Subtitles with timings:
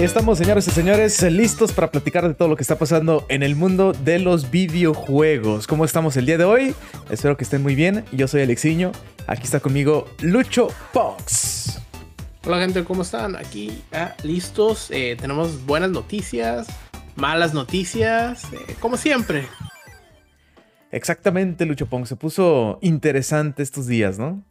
[0.00, 3.54] Estamos, señores y señores, listos para platicar de todo lo que está pasando en el
[3.54, 5.66] mundo de los videojuegos.
[5.66, 6.74] ¿Cómo estamos el día de hoy?
[7.10, 8.06] Espero que estén muy bien.
[8.10, 8.92] Yo soy Alexiño.
[9.26, 11.78] Aquí está conmigo Lucho Fox.
[12.46, 13.36] Hola gente, ¿cómo están?
[13.36, 14.90] Aquí ah, listos.
[14.90, 16.66] Eh, tenemos buenas noticias,
[17.14, 19.44] malas noticias, eh, como siempre.
[20.90, 22.06] Exactamente, Lucho Pong.
[22.06, 24.42] Se puso interesante estos días, ¿no?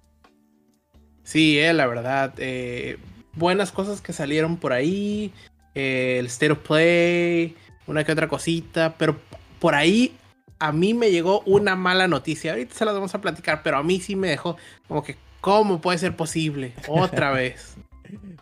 [1.23, 2.34] Sí, eh, la verdad.
[2.38, 2.97] Eh,
[3.39, 5.34] buenas cosas que salieron por ahí.
[5.73, 7.55] eh, el State of Play,
[7.88, 8.95] una que otra cosita.
[8.98, 9.17] Pero
[9.59, 10.15] por ahí
[10.59, 12.52] a mí me llegó una mala noticia.
[12.52, 14.57] Ahorita se las vamos a platicar, pero a mí sí me dejó
[14.88, 16.73] como que, ¿cómo puede ser posible?
[16.88, 17.75] Otra vez.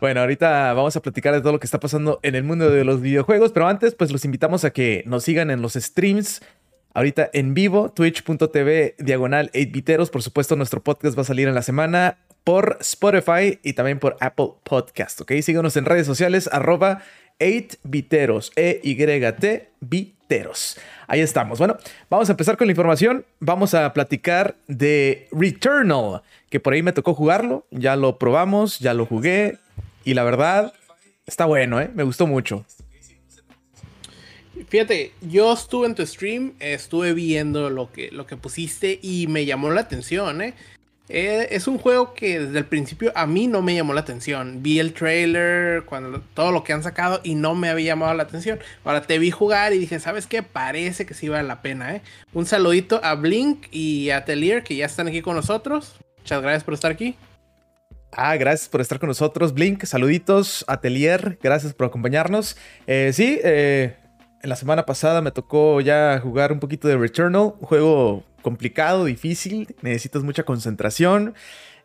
[0.00, 2.84] Bueno, ahorita vamos a platicar de todo lo que está pasando en el mundo de
[2.84, 6.40] los videojuegos, pero antes pues los invitamos a que nos sigan en los streams.
[6.94, 10.10] Ahorita en vivo, twitch.tv diagonal 8biteros.
[10.10, 12.16] Por supuesto, nuestro podcast va a salir en la semana
[12.48, 15.32] por Spotify y también por Apple Podcast, ¿ok?
[15.42, 17.02] Síganos en redes sociales, arroba
[17.38, 20.78] 8biteros, E-Y-T, biteros.
[21.08, 21.58] Ahí estamos.
[21.58, 21.76] Bueno,
[22.08, 23.26] vamos a empezar con la información.
[23.38, 27.66] Vamos a platicar de Returnal, que por ahí me tocó jugarlo.
[27.70, 29.58] Ya lo probamos, ya lo jugué
[30.06, 30.72] y la verdad
[31.26, 31.90] está bueno, ¿eh?
[31.94, 32.64] Me gustó mucho.
[34.70, 39.44] Fíjate, yo estuve en tu stream, estuve viendo lo que, lo que pusiste y me
[39.44, 40.54] llamó la atención, ¿eh?
[41.08, 44.62] Eh, es un juego que desde el principio a mí no me llamó la atención.
[44.62, 48.24] Vi el trailer, cuando, todo lo que han sacado y no me había llamado la
[48.24, 48.58] atención.
[48.84, 50.42] Ahora te vi jugar y dije, ¿sabes qué?
[50.42, 52.02] Parece que sí vale la pena, ¿eh?
[52.34, 55.96] Un saludito a Blink y a Atelier que ya están aquí con nosotros.
[56.18, 57.16] Muchas gracias por estar aquí.
[58.12, 59.84] Ah, gracias por estar con nosotros, Blink.
[59.84, 61.38] Saluditos, Atelier.
[61.42, 62.56] Gracias por acompañarnos.
[62.86, 63.96] Eh, sí, eh,
[64.42, 69.76] la semana pasada me tocó ya jugar un poquito de Returnal, un juego complicado, difícil,
[69.82, 71.34] necesitas mucha concentración,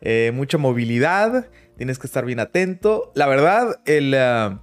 [0.00, 3.12] eh, mucha movilidad, tienes que estar bien atento.
[3.14, 4.60] La verdad, el uh,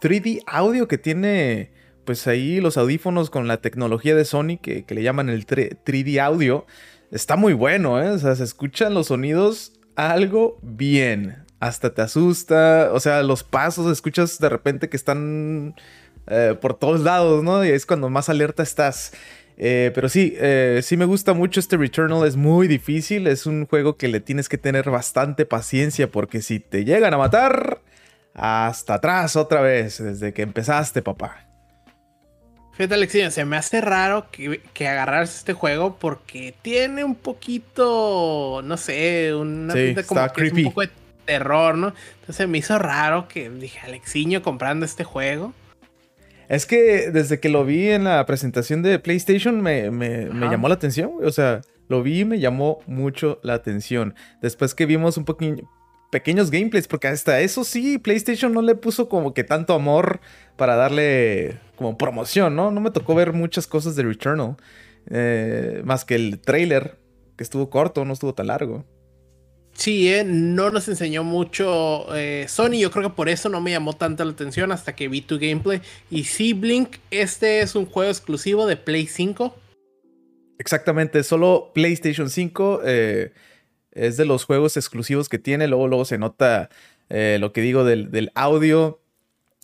[0.00, 1.72] 3D audio que tiene,
[2.04, 6.20] pues ahí los audífonos con la tecnología de Sony que, que le llaman el 3D
[6.20, 6.66] audio,
[7.10, 8.10] está muy bueno, ¿eh?
[8.10, 11.46] O sea, se escuchan los sonidos algo bien.
[11.58, 15.74] Hasta te asusta, o sea, los pasos escuchas de repente que están
[16.28, 17.64] eh, por todos lados, ¿no?
[17.64, 19.12] Y es cuando más alerta estás.
[19.62, 23.66] Eh, pero sí, eh, sí me gusta mucho este Returnal, es muy difícil, es un
[23.66, 27.82] juego que le tienes que tener bastante paciencia porque si te llegan a matar,
[28.32, 31.46] hasta atrás otra vez, desde que empezaste, papá.
[32.72, 38.62] Fíjate, Alexia, se me hace raro que, que agarrarse este juego porque tiene un poquito,
[38.64, 40.90] no sé, una Sí, pinta como que es un poco de
[41.26, 41.92] terror, ¿no?
[42.20, 45.52] Entonces me hizo raro que dije, Alexiño comprando este juego.
[46.50, 50.68] Es que desde que lo vi en la presentación de PlayStation me, me- me llamó
[50.68, 51.26] la atención, güey.
[51.26, 54.14] o sea, lo vi y me llamó mucho la atención.
[54.42, 55.62] Después que vimos un poquito
[56.10, 60.20] pequeños gameplays, porque hasta eso sí, PlayStation no le puso como que tanto amor
[60.56, 62.72] para darle como promoción, ¿no?
[62.72, 64.56] No me tocó ver muchas cosas de Returnal,
[65.08, 66.98] eh, más que el trailer,
[67.36, 68.84] que estuvo corto, no estuvo tan largo.
[69.80, 72.78] Sí, eh, no nos enseñó mucho eh, Sony.
[72.78, 75.38] Yo creo que por eso no me llamó tanta la atención hasta que vi tu
[75.38, 75.80] gameplay.
[76.10, 79.56] Y sí, Blink, este es un juego exclusivo de Play 5.
[80.58, 83.32] Exactamente, solo PlayStation 5 eh,
[83.92, 85.66] es de los juegos exclusivos que tiene.
[85.66, 86.68] Luego, luego se nota
[87.08, 89.00] eh, lo que digo del, del audio.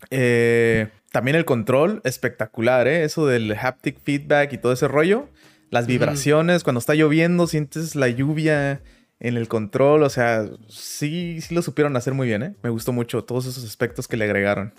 [0.08, 3.04] También el control, espectacular, ¿eh?
[3.04, 5.28] Eso del haptic feedback y todo ese rollo.
[5.68, 8.80] Las vibraciones, cuando está lloviendo, sientes la lluvia
[9.20, 10.02] en el control.
[10.02, 12.54] O sea, sí, sí lo supieron hacer muy bien, ¿eh?
[12.62, 14.72] Me gustó mucho todos esos aspectos que le agregaron.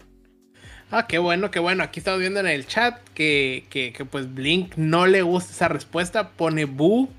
[0.90, 1.84] Ah, qué bueno, qué bueno.
[1.84, 5.68] Aquí estamos viendo en el chat que, que, que, pues Blink no le gusta esa
[5.68, 6.30] respuesta.
[6.30, 7.10] Pone boo.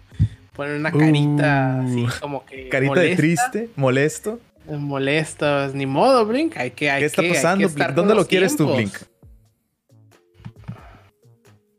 [0.55, 2.69] Pone una carita así Uh, como que.
[2.71, 4.41] Carita de triste, molesto.
[4.67, 5.71] Molesta.
[5.75, 6.57] Ni modo, Blink.
[6.57, 6.91] Hay que.
[6.91, 7.91] Hay ¿Qué está que- hay que pasando, Blink?
[7.91, 8.73] ¿Dónde lo quieres tú.
[8.75, 8.95] Blink?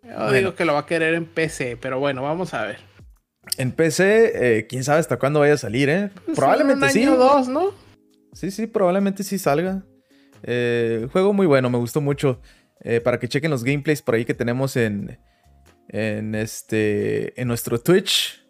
[0.04, 0.32] Yo Bueno.
[0.34, 2.78] digo que lo va a querer en PC, pero bueno, vamos a ver.
[3.58, 6.10] En PC, eh, quién sabe hasta cuándo vaya a salir, ¿eh?
[6.26, 7.04] Pues Probablemente un sí.
[7.04, 7.74] año o dos, ¿no?
[8.34, 9.84] Sí, sí, probablemente sí salga.
[10.44, 12.40] Eh, juego muy bueno, me gustó mucho.
[12.82, 15.20] Eh, para que chequen los gameplays por ahí que tenemos en,
[15.90, 18.46] en, este, en nuestro Twitch.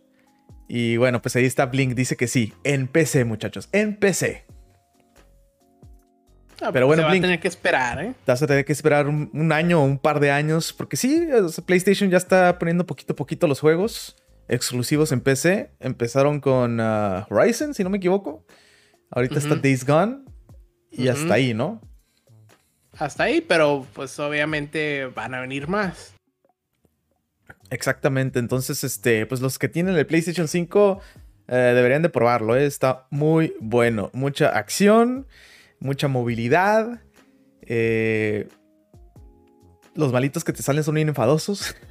[0.68, 2.54] Y bueno, pues ahí está Blink, dice que sí.
[2.64, 4.46] En PC, muchachos, en PC.
[6.62, 7.24] Ah, Pero pues bueno, se va Blink.
[7.24, 8.14] a tener que esperar, ¿eh?
[8.28, 10.74] Vas a tener que esperar un, un año o un par de años.
[10.74, 11.28] Porque sí,
[11.66, 14.16] PlayStation ya está poniendo poquito a poquito los juegos
[14.50, 15.72] exclusivos en PC.
[15.80, 18.46] Empezaron con ah, Horizon, si no me equivoco.
[19.12, 19.56] Ahorita está.
[19.56, 20.26] Days Gone.
[20.92, 21.82] Y hasta ahí, ¿no?
[22.98, 26.14] Hasta ahí, pero pues obviamente van a venir más.
[27.70, 28.40] Exactamente.
[28.40, 31.00] Entonces, este, pues los que tienen el PlayStation 5
[31.48, 32.56] eh, deberían de probarlo.
[32.56, 32.66] ¿eh?
[32.66, 34.10] Está muy bueno.
[34.14, 35.28] Mucha acción,
[35.80, 37.02] mucha movilidad.
[37.62, 38.48] Eh,
[39.96, 41.76] los malitos que te salen son bien enfadosos.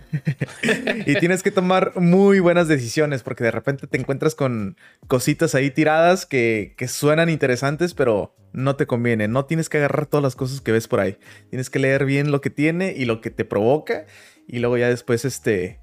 [1.07, 4.77] y tienes que tomar muy buenas decisiones porque de repente te encuentras con
[5.07, 9.29] cositas ahí tiradas que, que, suenan interesantes, pero no te conviene.
[9.29, 11.19] No tienes que agarrar todas las cosas que ves por ahí.
[11.51, 14.07] Tienes que leer bien lo que tiene y lo que te provoca
[14.47, 15.81] y luego ya después este,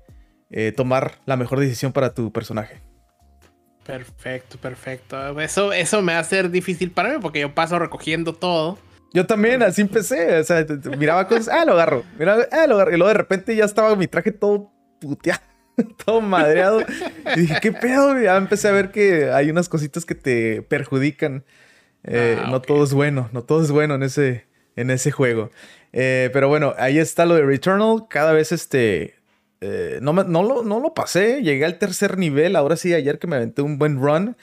[0.50, 2.82] eh, tomar la mejor decisión para tu personaje.
[3.86, 5.40] Perfecto, perfecto.
[5.40, 8.80] Eso, eso me va a ser difícil para mí porque yo paso recogiendo todo.
[9.16, 10.38] Yo también, así empecé.
[10.40, 10.66] O sea,
[10.98, 12.04] miraba cosas, ah, lo agarro.
[12.20, 12.94] Miraba, ah, lo agarro.
[12.94, 15.42] Y luego de repente ya estaba mi traje todo puteado,
[16.06, 16.82] todo madreado.
[17.36, 18.20] Y dije, ¿qué pedo?
[18.22, 21.46] ya empecé a ver que hay unas cositas que te perjudican.
[22.04, 25.50] Eh, ah, no todo es bueno, no todo es bueno en ese, en ese juego.
[25.94, 28.08] Eh, pero bueno, ahí está lo de Returnal.
[28.10, 29.16] Cada vez este.
[29.62, 31.42] Eh, no, no, lo, no lo pasé.
[31.42, 32.58] Llegué al tercer nivel.
[32.58, 34.36] Ahora sí, ayer que me aventé un buen run.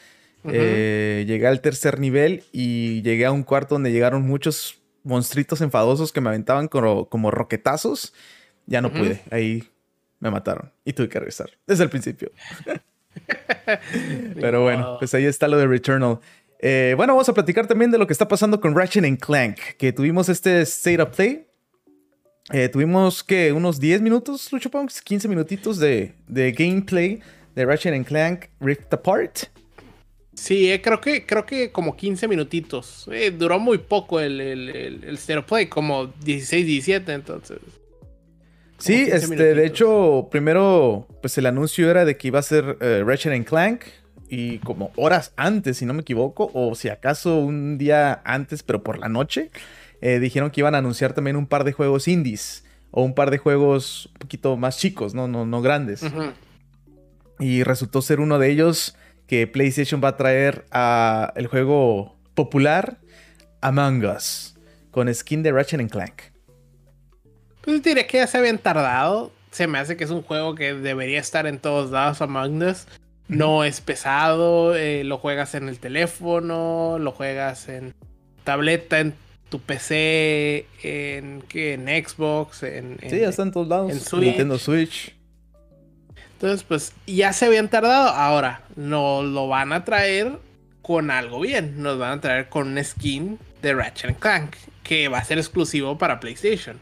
[0.44, 6.12] Eh, llegué al tercer nivel y llegué a un cuarto donde llegaron muchos monstruitos enfadosos
[6.12, 8.12] que me aventaban como, como roquetazos.
[8.66, 9.20] Ya no pude.
[9.30, 9.64] Ahí
[10.20, 12.30] me mataron y tuve que regresar desde el principio.
[14.40, 16.18] Pero bueno, pues ahí está lo de Returnal.
[16.58, 19.92] Eh, bueno, vamos a platicar también de lo que está pasando con Ratchet Clank, que
[19.92, 21.46] tuvimos este State of Play.
[22.52, 27.20] Eh, tuvimos que unos 10 minutos, Lucho Punks, 15 minutitos de, de gameplay
[27.54, 29.51] de Ratchet Clank Rift Apart.
[30.34, 33.08] Sí, eh, creo que creo que como 15 minutitos.
[33.12, 37.58] Eh, duró muy poco el, el, Stereo Play, como 16, 17, entonces.
[38.78, 43.04] Sí, este, de hecho, primero, pues el anuncio era de que iba a ser uh,
[43.04, 43.84] Ratchet Clank.
[44.28, 48.82] Y como horas antes, si no me equivoco, o si acaso un día antes, pero
[48.82, 49.50] por la noche,
[50.00, 52.64] dijeron que iban a anunciar también un par de juegos indies.
[52.90, 56.02] O un par de juegos un poquito más chicos, no, no, no grandes.
[57.40, 58.96] Y resultó ser uno de ellos
[59.32, 62.98] que PlayStation va a traer a el juego popular
[63.62, 64.56] Among Us
[64.90, 66.20] con skin de Ratchet Clank.
[67.62, 69.32] Pues diré que ya se habían tardado.
[69.50, 72.86] Se me hace que es un juego que debería estar en todos lados Among Us.
[73.26, 77.94] No es pesado, eh, lo juegas en el teléfono, lo juegas en
[78.44, 79.14] tableta, en
[79.48, 84.12] tu PC, en, en Xbox, en, Sí, ya está en todos lados.
[84.12, 85.16] En Nintendo Switch.
[86.42, 88.08] Entonces, pues ya se habían tardado.
[88.08, 90.40] Ahora nos lo van a traer
[90.82, 91.80] con algo bien.
[91.80, 95.96] Nos van a traer con un skin de Ratchet Clank que va a ser exclusivo
[95.98, 96.80] para PlayStation.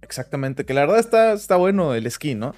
[0.00, 2.54] Exactamente, que la verdad está, está bueno el skin, ¿no?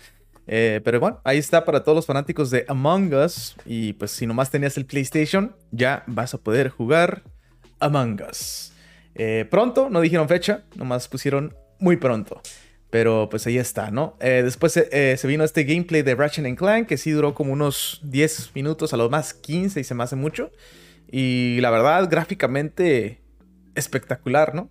[0.46, 3.56] Eh, pero bueno, ahí está para todos los fanáticos de Among Us.
[3.64, 7.22] Y pues si nomás tenías el PlayStation, ya vas a poder jugar
[7.80, 8.74] Among Us.
[9.14, 12.42] Eh, pronto, no dijeron fecha, nomás pusieron muy pronto.
[12.94, 14.16] Pero pues ahí está, ¿no?
[14.20, 17.98] Eh, después eh, se vino este gameplay de Ratchet Clank que sí duró como unos
[18.04, 20.52] 10 minutos, a lo más 15 y se me hace mucho.
[21.10, 23.18] Y la verdad, gráficamente
[23.74, 24.70] espectacular, ¿no?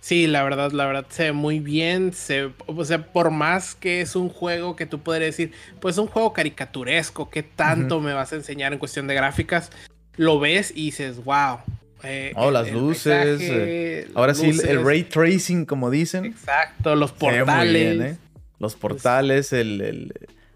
[0.00, 2.14] Sí, la verdad, la verdad se ve muy bien.
[2.14, 5.98] Se, o sea, por más que es un juego que tú podrías decir, pues es
[5.98, 9.70] un juego caricaturesco, ¿qué tanto me vas a enseñar en cuestión de gráficas?
[10.16, 11.58] Lo ves y dices, wow,
[12.04, 13.40] eh, oh, las luces.
[13.40, 16.24] Eh, ahora sí, el ray tracing, como dicen.
[16.24, 18.00] Exacto, los portales.
[18.00, 18.18] ¿eh?
[18.58, 20.12] Los portales, el,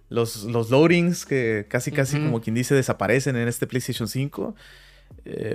[0.09, 4.55] los, los loadings que casi, casi, como quien dice, desaparecen en este PlayStation 5.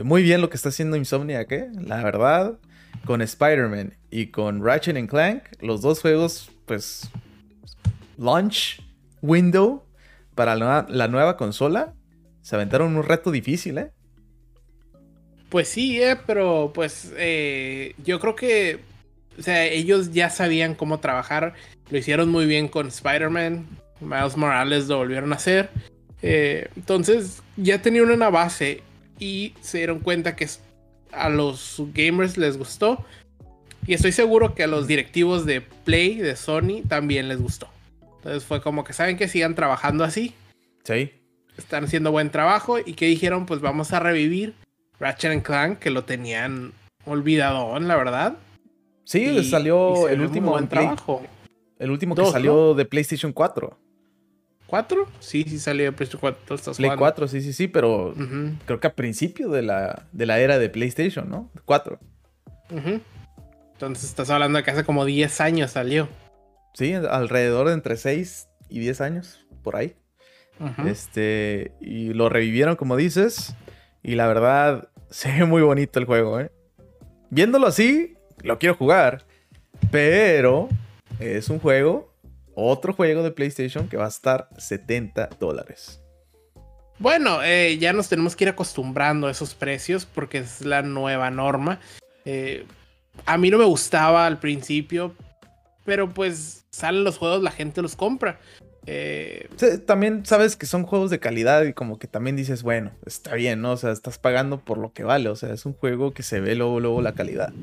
[0.04, 1.70] muy bien lo que está haciendo Insomniac, ¿eh?
[1.80, 2.58] La verdad,
[3.06, 7.10] con Spider-Man y con Ratchet Clank, los dos juegos, pues,
[8.18, 8.82] launch
[9.22, 9.84] window
[10.36, 11.94] para la, la nueva consola,
[12.42, 13.92] se aventaron un reto difícil, ¿eh?
[15.52, 18.80] Pues sí, eh, pero pues eh, yo creo que,
[19.38, 21.56] o sea, ellos ya sabían cómo trabajar,
[21.90, 23.68] lo hicieron muy bien con Spider-Man,
[24.00, 25.70] Miles Morales lo volvieron a hacer,
[26.22, 28.82] eh, entonces ya tenían una base
[29.20, 30.48] y se dieron cuenta que
[31.12, 33.06] a los gamers les gustó.
[33.86, 37.68] Y estoy seguro que a los directivos de Play, de Sony, también les gustó.
[38.18, 40.34] Entonces fue como que saben que sigan trabajando así.
[40.86, 41.12] Sí.
[41.58, 42.78] Están haciendo buen trabajo.
[42.80, 44.54] Y que dijeron pues vamos a revivir
[45.02, 46.74] Ratchet Clank, que lo tenían
[47.06, 48.38] olvidado, la verdad.
[49.04, 51.24] Sí, salió el último buen trabajo.
[51.80, 53.78] El último que salió de PlayStation 4.
[54.70, 55.06] ¿4?
[55.20, 56.76] Sí, sí salió de PlayStation 4.
[56.78, 58.14] Play 4, sí, sí, sí, pero
[58.66, 61.50] creo que a principio de la, de la era de PlayStation, ¿no?
[61.66, 62.00] 4.
[63.74, 66.08] Entonces estás hablando de que hace como 10 años salió.
[66.76, 69.96] Sí, alrededor de entre 6 y 10 años, por ahí.
[70.86, 73.56] Este, y lo revivieron, como dices.
[74.04, 76.52] Y la verdad, se ve muy bonito el juego, ¿eh?
[77.30, 79.26] Viéndolo así, lo quiero jugar.
[79.92, 80.70] Pero
[81.20, 82.14] es un juego,
[82.56, 86.02] otro juego de PlayStation que va a estar 70 dólares.
[87.00, 91.30] Bueno, eh, ya nos tenemos que ir acostumbrando a esos precios porque es la nueva
[91.32, 91.80] norma.
[92.26, 92.66] Eh,
[93.26, 95.16] a mí no me gustaba al principio,
[95.84, 98.40] pero pues salen los juegos, la gente los compra.
[98.88, 99.48] Eh,
[99.86, 103.62] también sabes que son juegos de calidad y como que también dices, bueno, está bien,
[103.62, 103.74] ¿no?
[103.74, 106.40] O sea, estás pagando por lo que vale, o sea, es un juego que se
[106.40, 107.54] ve luego, luego la calidad.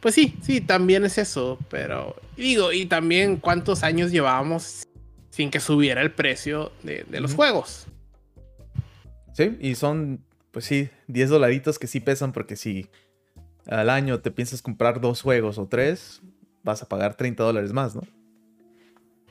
[0.00, 4.86] Pues sí, sí, también es eso, pero digo, y también cuántos años llevábamos
[5.30, 7.86] sin que subiera el precio de, los juegos.
[9.34, 12.88] Sí, y son, pues sí, 10 dolaritos que sí pesan porque si
[13.66, 16.22] al año te piensas comprar dos juegos o tres,
[16.62, 18.02] vas a pagar 30 dólares más, ¿no?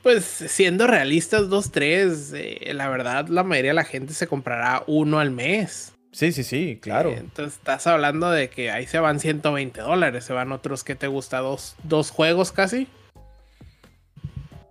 [0.06, 4.84] Pues siendo realistas, dos, tres, eh, la verdad, la mayoría de la gente se comprará
[4.86, 5.94] uno al mes.
[6.12, 7.10] Sí, sí, sí, claro.
[7.10, 10.94] Eh, entonces estás hablando de que ahí se van 120 dólares, se van otros que
[10.94, 12.86] te gusta, dos, dos juegos casi.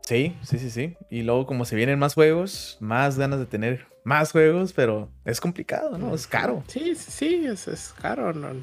[0.04, 0.96] Sí, sí, sí, sí.
[1.10, 5.42] Y luego como se vienen más juegos, más ganas de tener más juegos, pero es
[5.42, 6.15] complicado, ¿no?
[6.15, 6.63] Es caro.
[6.68, 8.54] Sí, sí, sí, es, es caro, ¿no?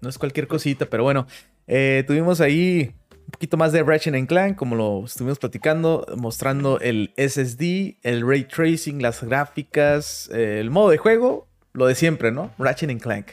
[0.00, 1.28] No es cualquier cosita, pero bueno,
[1.68, 2.92] eh, tuvimos ahí
[3.30, 8.42] un poquito más de Ratchet Clank, como lo estuvimos platicando, mostrando el SSD, el ray
[8.42, 12.50] tracing, las gráficas, el modo de juego, lo de siempre, ¿no?
[12.58, 13.28] Ratchet Clank.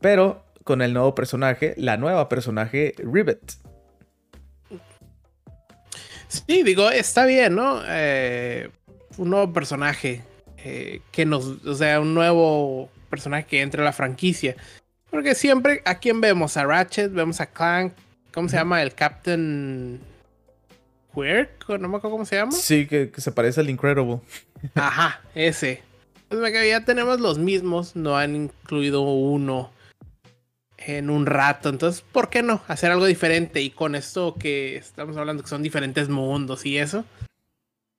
[0.00, 3.58] Pero con el nuevo personaje, la nueva personaje Rivet.
[6.28, 7.82] Sí, digo, está bien, ¿no?
[7.86, 8.70] Eh,
[9.18, 10.22] un nuevo personaje
[10.64, 14.56] eh, que nos, o sea, un nuevo personaje que entre a la franquicia.
[15.10, 16.56] Porque siempre, ¿a quién vemos?
[16.56, 17.92] A Ratchet, vemos a Clank,
[18.32, 18.82] ¿Cómo se llama?
[18.82, 20.00] El Captain
[21.14, 22.52] Quirk, no me acuerdo cómo se llama.
[22.52, 24.20] Sí, que, se parece al Incredible.
[24.74, 25.82] Ajá, ese.
[26.28, 29.70] Pues ya tenemos los mismos, no han incluido uno
[30.78, 31.68] en un rato.
[31.68, 32.62] Entonces, ¿por qué no?
[32.68, 33.60] Hacer algo diferente.
[33.60, 37.04] Y con esto que estamos hablando, que son diferentes mundos y eso,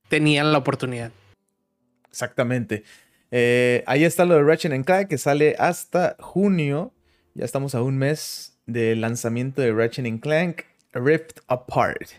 [0.10, 1.12] tenían la oportunidad.
[2.10, 2.84] Exactamente.
[3.30, 6.92] Eh, ahí está lo de Ratchet Clank, que sale hasta junio.
[7.36, 12.10] Ya estamos a un mes del lanzamiento de Ratchet Clank Rift Apart.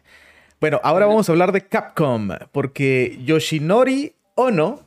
[0.60, 4.80] Bueno, ahora vamos a hablar de Capcom, porque Yoshinori Ono,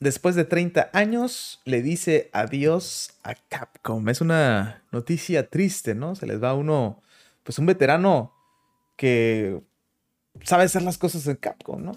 [0.00, 4.08] después de 30 años, le dice adiós a Capcom.
[4.08, 6.14] Es una noticia triste, ¿no?
[6.14, 7.02] Se les va uno,
[7.42, 8.32] pues un veterano
[8.96, 9.60] que
[10.44, 11.96] sabe hacer las cosas en Capcom, ¿no?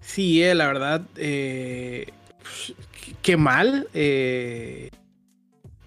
[0.00, 2.12] Sí, eh, la verdad, eh,
[3.22, 3.88] qué mal.
[3.94, 4.90] Eh,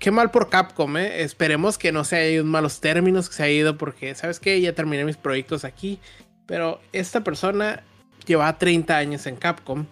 [0.07, 1.23] Qué mal por Capcom, ¿eh?
[1.23, 4.61] Esperemos que no se haya ido malos términos, que se haya ido porque, ¿sabes qué?
[4.61, 5.99] Ya terminé mis proyectos aquí.
[6.45, 7.83] Pero esta persona
[8.25, 9.85] lleva 30 años en Capcom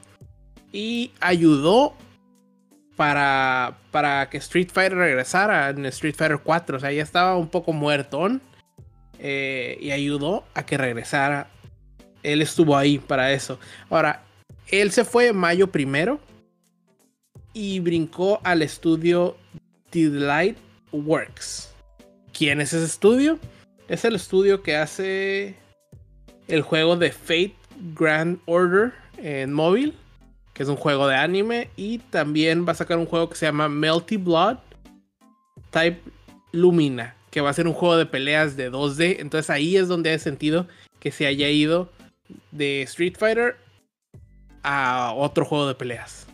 [0.72, 1.96] y ayudó
[2.96, 6.78] para, para que Street Fighter regresara en Street Fighter 4.
[6.78, 8.42] O sea, ya estaba un poco muertón
[9.20, 11.50] eh, y ayudó a que regresara.
[12.24, 13.60] Él estuvo ahí para eso.
[13.90, 14.24] Ahora,
[14.70, 16.22] él se fue en mayo primero
[17.52, 19.36] y brincó al estudio
[20.04, 20.58] Light
[20.92, 21.74] Works.
[22.34, 23.40] ¿Quién es ese estudio?
[23.88, 25.56] Es el estudio que hace
[26.48, 27.56] el juego de Fate
[27.96, 29.94] Grand Order en móvil,
[30.54, 33.46] que es un juego de anime, y también va a sacar un juego que se
[33.46, 34.58] llama Melty Blood
[35.72, 36.02] Type
[36.52, 39.18] Lumina, que va a ser un juego de peleas de 2D.
[39.20, 40.68] Entonces ahí es donde he sentido
[41.00, 41.90] que se haya ido
[42.52, 43.58] de Street Fighter
[44.64, 46.28] a otro juego de peleas.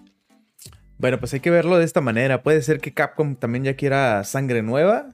[1.02, 2.44] Bueno, pues hay que verlo de esta manera.
[2.44, 5.10] Puede ser que Capcom también ya quiera sangre nueva.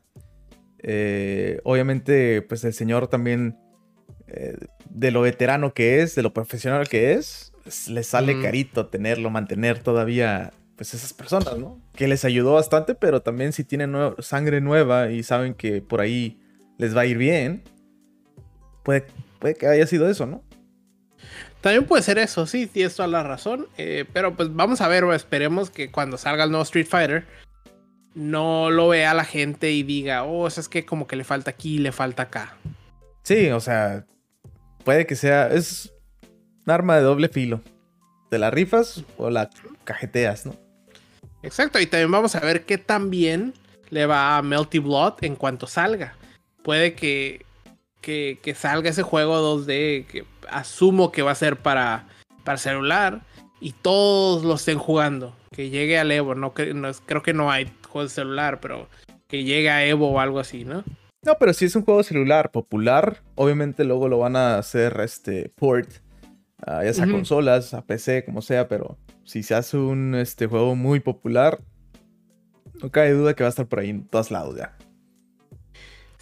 [0.79, 3.57] Eh, obviamente, pues el señor también,
[4.27, 4.57] eh,
[4.89, 9.29] de lo veterano que es, de lo profesional que es, pues, le sale carito tenerlo,
[9.29, 11.81] mantener todavía, pues esas personas, ¿no?
[11.93, 16.37] Que les ayudó bastante, pero también si tienen sangre nueva y saben que por ahí
[16.77, 17.63] les va a ir bien,
[18.83, 19.05] puede,
[19.39, 20.43] puede que haya sido eso, ¿no?
[21.61, 23.67] También puede ser eso, sí, tienes toda la razón.
[23.77, 27.25] Eh, pero pues vamos a ver, o esperemos que cuando salga el nuevo Street Fighter
[28.15, 31.51] no lo vea la gente y diga, oh, eso es que como que le falta
[31.51, 32.55] aquí, le falta acá.
[33.23, 34.05] Sí, o sea,
[34.83, 35.93] puede que sea, es
[36.65, 37.61] un arma de doble filo.
[38.29, 39.49] ¿Te la rifas o la
[39.83, 40.55] cajeteas, no?
[41.43, 43.53] Exacto, y también vamos a ver qué tan bien
[43.89, 46.15] le va a Melty Blood en cuanto salga.
[46.63, 47.45] Puede que
[48.01, 52.07] que, salga ese juego 2D, que asumo que va a ser para,
[52.43, 53.21] para celular,
[53.59, 55.35] y todos lo estén jugando.
[55.51, 58.87] Que llegue al Evo, no, creo que no hay juegos de celular, pero
[59.27, 60.83] que llegue a Evo o algo así, ¿no?
[61.23, 65.49] No, pero si es un juego celular popular, obviamente luego lo van a hacer este
[65.55, 65.89] port,
[66.65, 70.99] ya sea consolas, a PC, como sea, pero si se hace un este, juego muy
[70.99, 71.59] popular,
[72.81, 74.77] no cabe duda que va a estar por ahí en todos lados ya.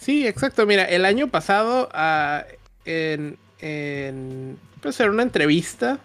[0.06, 0.64] Sí, exacto.
[0.66, 2.44] Mira, el año pasado, ah,
[2.84, 5.98] en, en, pues, en una entrevista,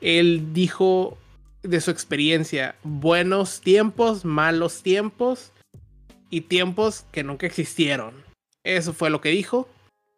[0.00, 1.18] él dijo
[1.62, 5.52] de su experiencia, buenos tiempos, malos tiempos,
[6.30, 8.14] y tiempos que nunca existieron.
[8.64, 9.68] Eso fue lo que dijo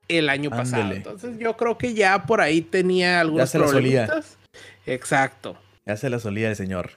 [0.08, 0.92] el año pasado.
[0.92, 4.38] Entonces yo creo que ya por ahí tenía algunos problemas.
[4.86, 5.56] Exacto.
[5.84, 6.90] Ya se la solía el señor.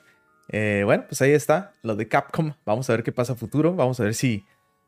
[0.49, 2.53] Eh, bueno, pues ahí está, lo de Capcom.
[2.65, 3.73] Vamos a ver qué pasa a futuro.
[3.73, 4.45] Vamos a ver si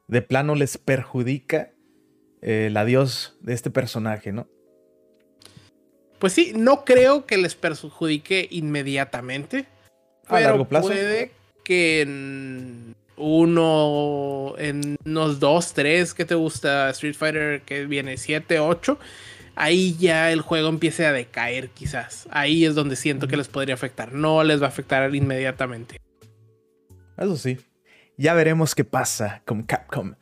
[0.08, 1.72] de plano les perjudica
[2.42, 4.48] el adiós de este personaje, ¿no?
[6.20, 9.66] Pues sí, no creo que les perjudique inmediatamente.
[10.28, 10.88] A largo plazo.
[10.88, 11.32] Puede
[11.64, 16.90] que en uno, en unos dos, tres, ¿qué te gusta?
[16.92, 18.98] Street Fighter que viene 7, 8.
[19.56, 22.28] Ahí ya el juego empiece a decaer, quizás.
[22.30, 24.14] Ahí es donde siento que les podría afectar.
[24.14, 26.00] No les va a afectar inmediatamente.
[27.18, 27.58] Eso sí.
[28.18, 30.16] Ya veremos qué pasa con Capcom.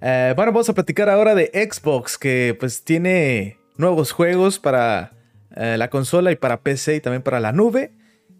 [0.00, 5.12] Eh, bueno, vamos a platicar ahora de Xbox, que pues tiene nuevos juegos para
[5.56, 7.92] eh, la consola y para PC y también para la nube.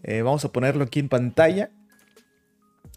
[0.05, 1.71] Eh, vamos a ponerlo aquí en pantalla.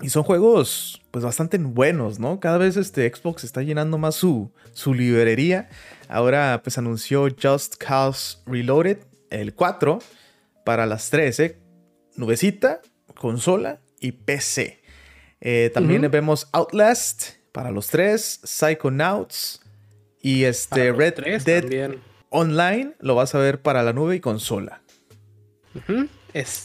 [0.02, 2.40] Y son juegos pues bastante buenos, ¿no?
[2.40, 5.70] Cada vez este Xbox está llenando más su, su librería.
[6.08, 10.00] Ahora pues anunció Just Cause Reloaded, el 4,
[10.64, 11.60] para las 13.
[12.18, 12.82] Nubecita,
[13.16, 14.83] consola y PC.
[15.46, 19.62] Eh, también vemos Outlast para los tres, Psychonauts
[20.22, 21.96] y este Red Dead
[22.30, 24.82] Online lo vas a ver para la nube y consola.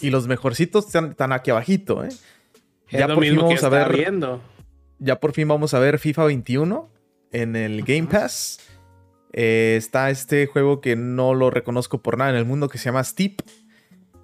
[0.01, 2.11] Y los mejorcitos están, aquí abajito, ¿eh?
[2.89, 3.93] ya por fin vamos a ver.
[3.93, 4.41] Viendo.
[5.01, 6.89] Ya por fin vamos a ver FIFA 21
[7.33, 8.61] en el Game Pass.
[9.33, 12.85] Eh, está este juego que no lo reconozco por nada en el mundo que se
[12.85, 13.43] llama Steep.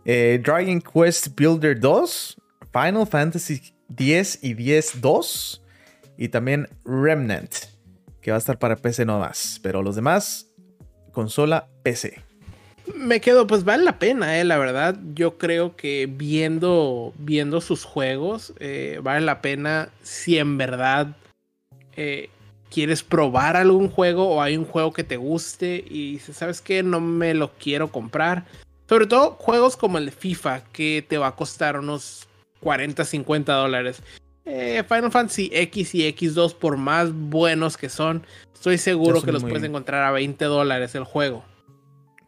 [0.04, 2.40] Eh, Dragon Quest Builder 2.
[2.72, 5.62] Final Fantasy 10 y 10 2.
[6.16, 7.54] Y también Remnant.
[8.20, 9.60] Que va a estar para PC nomás.
[9.62, 10.50] Pero los demás
[11.12, 12.22] consola PC.
[12.94, 14.98] Me quedo, pues vale la pena, eh, la verdad.
[15.14, 21.16] Yo creo que viendo, viendo sus juegos, eh, vale la pena si en verdad
[21.96, 22.28] eh,
[22.70, 26.82] quieres probar algún juego o hay un juego que te guste y dices, ¿sabes qué?
[26.82, 28.44] No me lo quiero comprar.
[28.86, 32.28] Sobre todo juegos como el de FIFA, que te va a costar unos
[32.64, 34.02] 40, 50 dólares.
[34.46, 39.42] Eh, Final Fantasy X y X2, por más buenos que son, estoy seguro que los
[39.42, 41.44] puedes encontrar a 20 dólares el juego.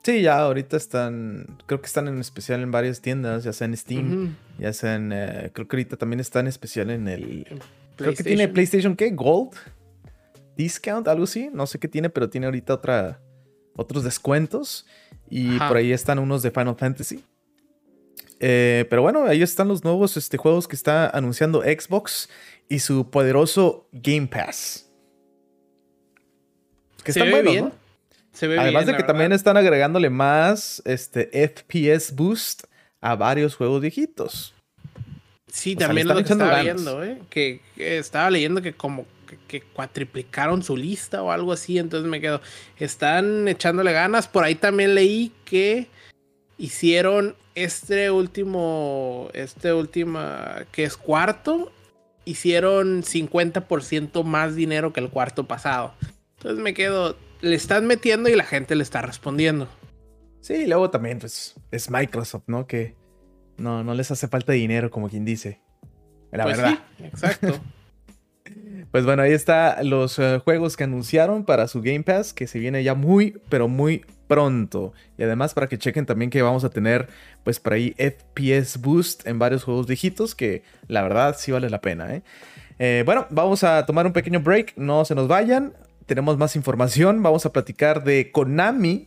[0.02, 3.76] Sí, ya ahorita están, creo que están en especial en varias tiendas, ya sea en
[3.76, 7.60] Steam, ya sea en, eh, creo que ahorita también está en especial en el,
[7.96, 9.10] creo que tiene PlayStation, ¿qué?
[9.10, 9.56] Gold,
[10.56, 13.20] Discount, algo así, no sé qué tiene, pero tiene ahorita otra,
[13.74, 14.86] otros descuentos
[15.28, 17.24] y por ahí están unos de Final Fantasy.
[18.40, 22.28] Eh, pero bueno, ahí están los nuevos este, juegos que está anunciando Xbox
[22.68, 24.90] y su poderoso Game Pass.
[27.02, 27.72] Que están buenos, ¿no?
[28.42, 32.64] Además de que también están agregándole más este, FPS Boost
[33.00, 34.54] a varios juegos viejitos.
[35.50, 37.18] Sí, también lo que estaba leyendo, ¿eh?
[37.30, 39.06] que, estaba leyendo que como
[39.48, 42.40] que, cuatriplicaron su lista o algo así, entonces me quedo.
[42.78, 44.28] Están echándole ganas.
[44.28, 45.86] Por ahí también leí que
[46.58, 50.20] hicieron este último, este último,
[50.70, 51.72] que es cuarto,
[52.24, 55.94] hicieron 50% más dinero que el cuarto pasado.
[56.36, 59.68] Entonces me quedo, le están metiendo y la gente le está respondiendo.
[60.40, 62.66] Sí, luego también pues es Microsoft, ¿no?
[62.66, 62.94] Que
[63.56, 65.60] no, no les hace falta dinero, como quien dice.
[66.30, 66.78] La pues verdad.
[67.00, 67.58] exacto.
[68.92, 72.58] Pues bueno, ahí está los eh, juegos que anunciaron para su Game Pass, que se
[72.60, 74.92] viene ya muy, pero muy pronto.
[75.18, 77.08] Y además para que chequen también que vamos a tener,
[77.44, 81.80] pues por ahí FPS Boost en varios juegos viejitos, que la verdad sí vale la
[81.80, 82.14] pena.
[82.14, 82.22] ¿eh?
[82.78, 85.72] Eh, bueno, vamos a tomar un pequeño break, no se nos vayan.
[86.06, 89.06] Tenemos más información, vamos a platicar de Konami,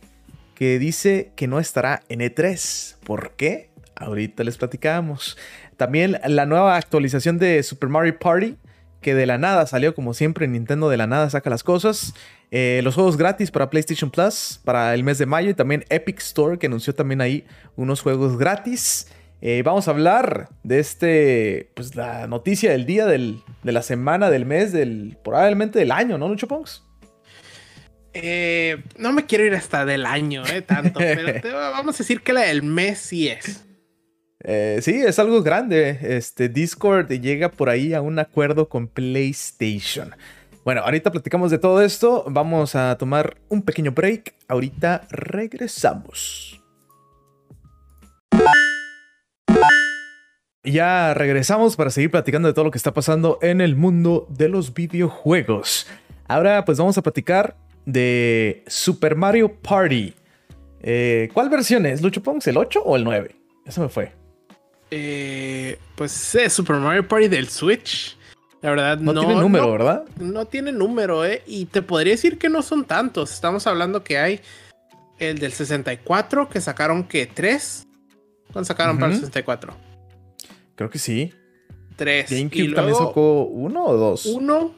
[0.54, 2.96] que dice que no estará en E3.
[3.04, 3.70] ¿Por qué?
[3.96, 5.38] Ahorita les platicamos.
[5.76, 8.56] También la nueva actualización de Super Mario Party
[9.00, 12.14] que de la nada salió, como siempre, Nintendo de la nada saca las cosas.
[12.50, 16.18] Eh, los juegos gratis para PlayStation Plus para el mes de mayo y también Epic
[16.18, 17.44] Store que anunció también ahí
[17.76, 19.08] unos juegos gratis.
[19.40, 24.30] Eh, vamos a hablar de este, pues la noticia del día, del, de la semana,
[24.30, 26.82] del mes, del probablemente del año, ¿no, Lucho Pongs?
[28.12, 30.98] Eh, no me quiero ir hasta del año, eh, tanto,
[31.42, 33.64] pero vamos a decir que la del mes sí es.
[34.42, 35.98] Eh, sí, es algo grande.
[36.02, 40.14] Este Discord llega por ahí a un acuerdo con PlayStation.
[40.64, 42.24] Bueno, ahorita platicamos de todo esto.
[42.28, 44.34] Vamos a tomar un pequeño break.
[44.46, 46.60] Ahorita regresamos.
[50.62, 54.50] Ya regresamos para seguir platicando de todo lo que está pasando en el mundo de
[54.50, 55.86] los videojuegos.
[56.28, 60.14] Ahora pues vamos a platicar de Super Mario Party.
[60.82, 62.02] Eh, ¿Cuál versión es?
[62.02, 62.46] ¿Lucho Pongs?
[62.46, 63.34] ¿El 8 o el 9?
[63.64, 64.12] Eso me fue.
[64.90, 68.18] Eh, pues es Super Mario Party del Switch.
[68.62, 70.04] La verdad, no, no tiene número, ¿verdad?
[70.18, 71.42] No tiene número, ¿eh?
[71.46, 73.32] Y te podría decir que no son tantos.
[73.32, 74.40] Estamos hablando que hay
[75.18, 77.86] el del 64 que sacaron que tres.
[78.52, 79.74] ¿Cuántos sacaron para el 64?
[80.74, 81.32] Creo que sí.
[81.96, 82.30] Tres.
[82.30, 84.26] GameCube también sacó uno o dos.
[84.26, 84.74] Uno.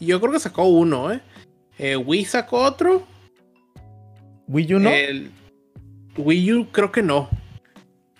[0.00, 1.20] Yo creo que sacó uno, ¿eh?
[1.78, 3.06] eh Wii sacó otro.
[4.48, 4.90] ¿Wii U no?
[4.90, 5.30] El
[6.16, 7.28] Wii U creo que no.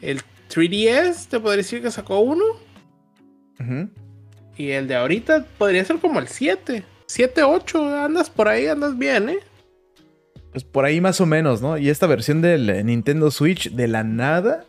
[0.01, 2.44] El 3DS te podría decir que sacó uno.
[4.56, 6.82] Y el de ahorita podría ser como el 7.
[7.06, 8.04] 7, 8.
[8.04, 9.38] Andas por ahí, andas bien, ¿eh?
[10.52, 11.76] Pues por ahí más o menos, ¿no?
[11.76, 14.64] Y esta versión del Nintendo Switch de la nada,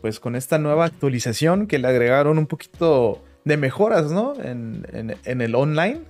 [0.00, 4.34] pues con esta nueva actualización que le agregaron un poquito de mejoras, ¿no?
[4.40, 6.02] En, el online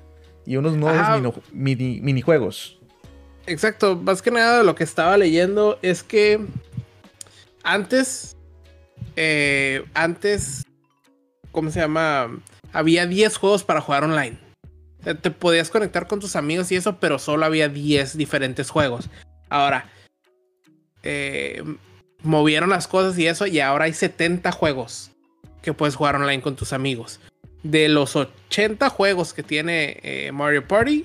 [0.45, 2.79] y unos nuevos minijuegos.
[3.47, 6.41] Exacto, más que nada lo que estaba leyendo es que
[7.63, 8.37] antes,
[9.17, 10.65] eh, antes,
[11.51, 12.31] ¿cómo se llama?
[12.75, 14.37] Había 10 juegos para jugar online.
[15.23, 19.09] Te podías conectar con tus amigos y eso, pero solo había 10 diferentes juegos.
[19.49, 19.91] Ahora,
[21.03, 21.63] eh,
[22.23, 25.13] movieron las cosas y eso, y ahora hay 70 juegos
[25.63, 27.21] que puedes jugar online con tus amigos.
[27.63, 31.05] De los 80 juegos que tiene eh, Mario Party,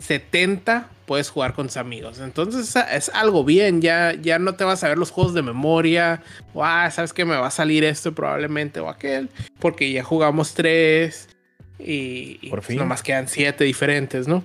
[0.00, 2.20] 70 puedes jugar con tus amigos.
[2.20, 6.22] Entonces es algo bien, ya, ya no te vas a ver los juegos de memoria,
[6.54, 10.54] o ah, sabes que me va a salir esto probablemente o aquel, porque ya jugamos
[10.54, 11.28] tres
[11.80, 12.76] y, por pues, fin.
[12.76, 14.44] nomás quedan siete diferentes, ¿no?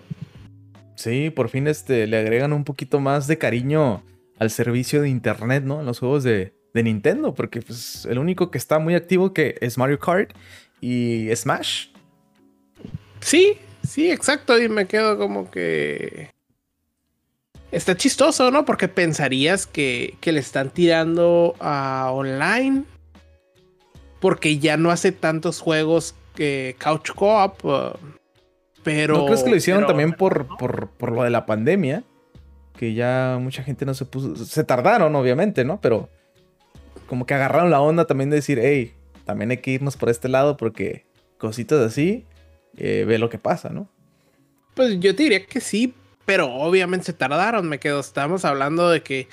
[0.95, 4.01] Sí, por fin este, le agregan un poquito más de cariño
[4.39, 5.81] al servicio de internet, ¿no?
[5.81, 9.53] En los juegos de, de Nintendo, porque pues, el único que está muy activo que
[9.61, 10.31] es Mario Kart
[10.81, 11.89] y Smash.
[13.19, 16.29] Sí, Sí, exacto, y me quedo como que...
[17.71, 18.65] Está chistoso, ¿no?
[18.65, 22.83] Porque pensarías que, le están tirando a online.
[24.19, 27.65] Porque ya no hace tantos juegos que Couch Co-op.
[27.65, 27.97] Uh,
[28.83, 29.17] pero...
[29.17, 32.03] ¿No crees que lo hicieron también por, por, por, lo de la pandemia?
[32.77, 34.35] Que ya mucha gente no se puso...
[34.35, 35.81] Se tardaron, obviamente, ¿no?
[35.81, 36.09] Pero
[37.07, 38.93] como que agarraron la onda también de decir, hey,
[39.25, 41.05] también hay que irnos por este lado porque
[41.37, 42.25] cositas así
[42.77, 43.89] eh, ve lo que pasa, ¿no?
[44.75, 45.93] Pues yo te diría que sí,
[46.25, 47.99] pero obviamente se tardaron, me quedo.
[47.99, 49.27] Estamos hablando de que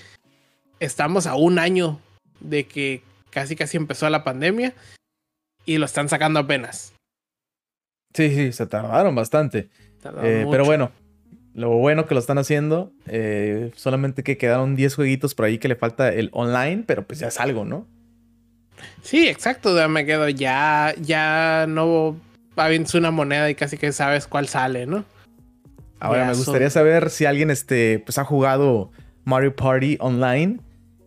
[0.81, 2.01] estamos a un año
[2.41, 4.75] de que casi casi empezó la pandemia
[5.65, 6.93] y lo están sacando apenas.
[8.15, 9.71] Sí, sí, se tardaron bastante.
[10.23, 10.91] Eh, pero bueno,
[11.55, 15.69] lo bueno que lo están haciendo, eh, solamente que quedaron 10 jueguitos por ahí que
[15.69, 17.87] le falta el online, pero pues ya es algo, ¿no?
[19.03, 22.17] Sí, exacto, me quedo, ya, ya no
[22.57, 25.05] avientas una moneda y casi que sabes cuál sale, ¿no?
[26.03, 28.91] Ahora me gustaría saber si alguien este, pues, ha jugado
[29.23, 30.59] Mario Party online.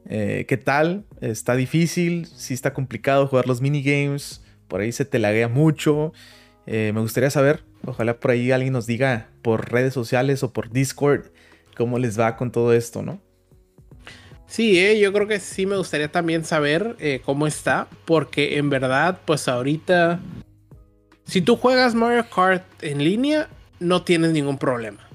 [0.07, 1.03] Eh, ¿Qué tal?
[1.19, 2.27] ¿Está difícil?
[2.27, 4.41] ¿Si está complicado jugar los minigames?
[4.69, 6.13] Por ahí se te laguea mucho.
[6.65, 10.71] Eh, me gustaría saber, ojalá por ahí alguien nos diga por redes sociales o por
[10.71, 11.25] Discord
[11.75, 13.19] cómo les va con todo esto, ¿no?
[14.47, 19.19] Sí, eh, yo creo que sí me gustaría también saber cómo está, porque en verdad,
[19.25, 20.21] pues ahorita
[21.25, 25.07] si tú juegas Mario Kart en línea, no tienes ningún problema.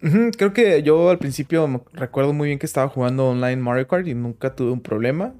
[0.00, 4.14] Creo que yo al principio recuerdo muy bien que estaba jugando online Mario Kart y
[4.14, 5.34] nunca tuve un problema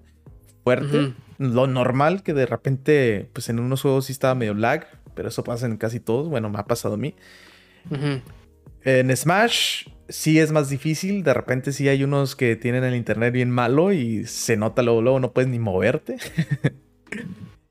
[0.65, 1.15] fuerte.
[1.39, 5.43] Lo normal que de repente, pues en unos juegos sí estaba medio lag, pero eso
[5.45, 6.29] pasa en casi todos.
[6.29, 7.15] Bueno, me ha pasado a mí.
[8.85, 11.23] En Smash sí es más difícil.
[11.23, 15.01] De repente sí hay unos que tienen el internet bien malo y se nota luego,
[15.01, 16.17] luego no puedes ni moverte.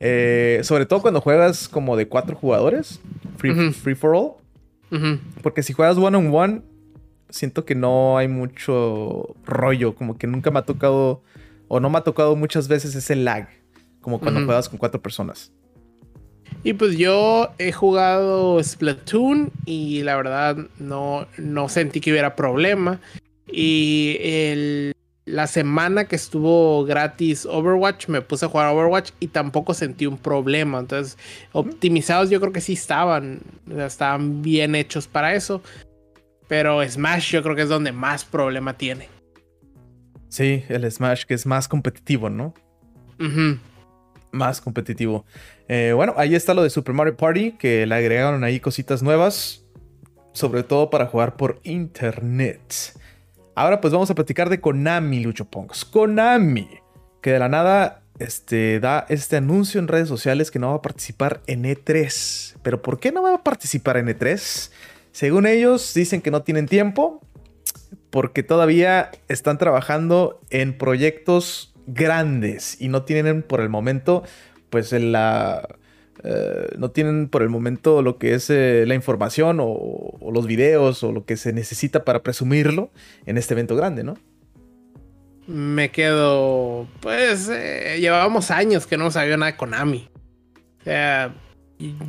[0.01, 3.01] Eh, sobre todo cuando juegas como de cuatro jugadores,
[3.37, 4.31] free, for all.
[5.41, 6.61] Porque si juegas one on one,
[7.29, 9.95] siento que no hay mucho rollo.
[9.95, 11.23] Como que nunca me ha tocado,
[11.67, 13.49] o no me ha tocado muchas veces ese lag,
[14.01, 15.51] como cuando juegas con cuatro personas.
[16.63, 22.99] Y pues yo he jugado Splatoon y la verdad no, no sentí que hubiera problema.
[23.47, 24.93] Y el,
[25.29, 30.17] la semana que estuvo gratis Overwatch, me puse a jugar Overwatch y tampoco sentí un
[30.17, 30.79] problema.
[30.79, 31.17] Entonces,
[31.51, 33.41] optimizados yo creo que sí estaban.
[33.77, 35.61] estaban bien hechos para eso.
[36.47, 39.07] Pero Smash yo creo que es donde más problema tiene.
[40.29, 42.53] Sí, el Smash que es más competitivo, ¿no?
[44.31, 45.25] Más competitivo.
[45.67, 49.63] Eh, bueno, ahí está lo de Super Mario Party, que le agregaron ahí cositas nuevas.
[50.33, 52.93] Sobre todo para jugar por internet.
[53.59, 55.83] Ahora pues vamos a platicar de Konami, Lucho Pongs.
[55.83, 56.65] Konami,
[57.21, 60.81] que de la nada este, da este anuncio en redes sociales que no va a
[60.81, 62.55] participar en E3.
[62.61, 64.71] Pero ¿por qué no va a participar en E3?
[65.11, 67.19] Según ellos dicen que no tienen tiempo
[68.11, 74.23] porque todavía están trabajando en proyectos grandes y no tienen por el momento
[74.69, 75.67] pues la
[76.23, 81.01] eh, no tienen por el momento lo que es eh, la información o, los videos
[81.03, 82.91] o lo que se necesita para presumirlo
[83.25, 84.17] en este evento grande, ¿no?
[85.47, 90.09] Me quedo, pues, eh, llevábamos años que no sabía nada de Konami.
[90.81, 91.33] O sea,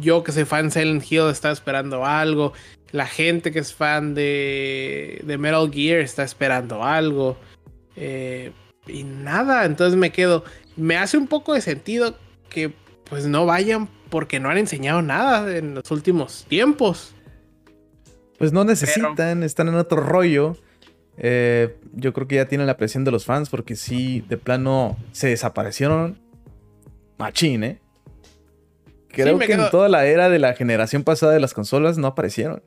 [0.00, 2.52] yo que soy fan de Silent Hill estaba esperando algo.
[2.90, 7.38] La gente que es fan de, de Metal Gear está esperando algo.
[7.96, 10.44] y nada, entonces me quedo.
[10.76, 12.18] Me hace un poco de sentido
[12.50, 12.72] que
[13.08, 17.14] pues no vayan porque no han enseñado nada en los últimos tiempos.
[18.38, 20.56] Pues no necesitan, están en otro rollo.
[21.18, 24.96] Eh, yo creo que ya tienen la presión de los fans porque sí, de plano
[25.12, 26.18] se desaparecieron.
[27.18, 27.80] Machín, ¿eh?
[29.08, 32.62] Creo que en toda la era de la generación pasada de las consolas no aparecieron.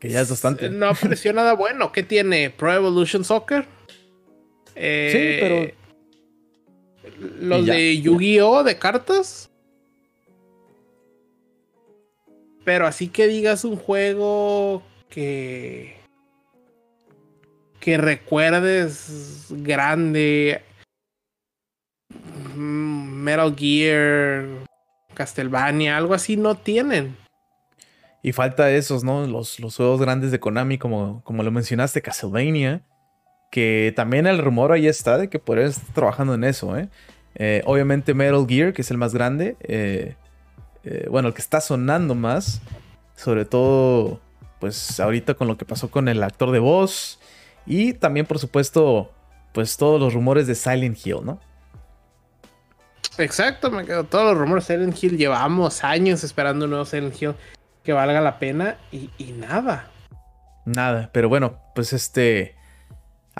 [0.00, 0.68] Que ya es bastante.
[0.70, 1.92] No apareció nada bueno.
[1.92, 2.50] ¿Qué tiene?
[2.50, 3.62] Pro Evolution Soccer.
[3.62, 5.74] sí, pero eh,
[7.20, 8.64] los de Yu-Gi-Oh!
[8.64, 9.50] de cartas.
[12.64, 15.96] Pero así que digas un juego que.
[17.78, 20.62] que recuerdes grande.
[22.54, 24.46] Mm, Metal Gear,
[25.14, 27.16] Castlevania, algo así no tienen.
[28.22, 29.26] Y falta esos, ¿no?
[29.26, 32.82] Los, los juegos grandes de Konami, como, como lo mencionaste, Castlevania
[33.50, 36.88] que también el rumor ahí está de que podrías estar trabajando en eso, ¿eh?
[37.34, 37.62] ¿eh?
[37.66, 40.14] obviamente Metal Gear, que es el más grande, eh,
[40.84, 42.62] eh, bueno, el que está sonando más,
[43.16, 44.20] sobre todo,
[44.60, 47.20] pues ahorita con lo que pasó con el actor de voz
[47.66, 49.12] y también, por supuesto,
[49.52, 51.40] pues todos los rumores de Silent Hill, ¿no?
[53.18, 57.20] Exacto, me quedo todos los rumores de Silent Hill, llevamos años esperando un nuevo Silent
[57.20, 57.34] Hill
[57.82, 59.90] que valga la pena y, y nada.
[60.64, 62.59] Nada, pero bueno, pues este...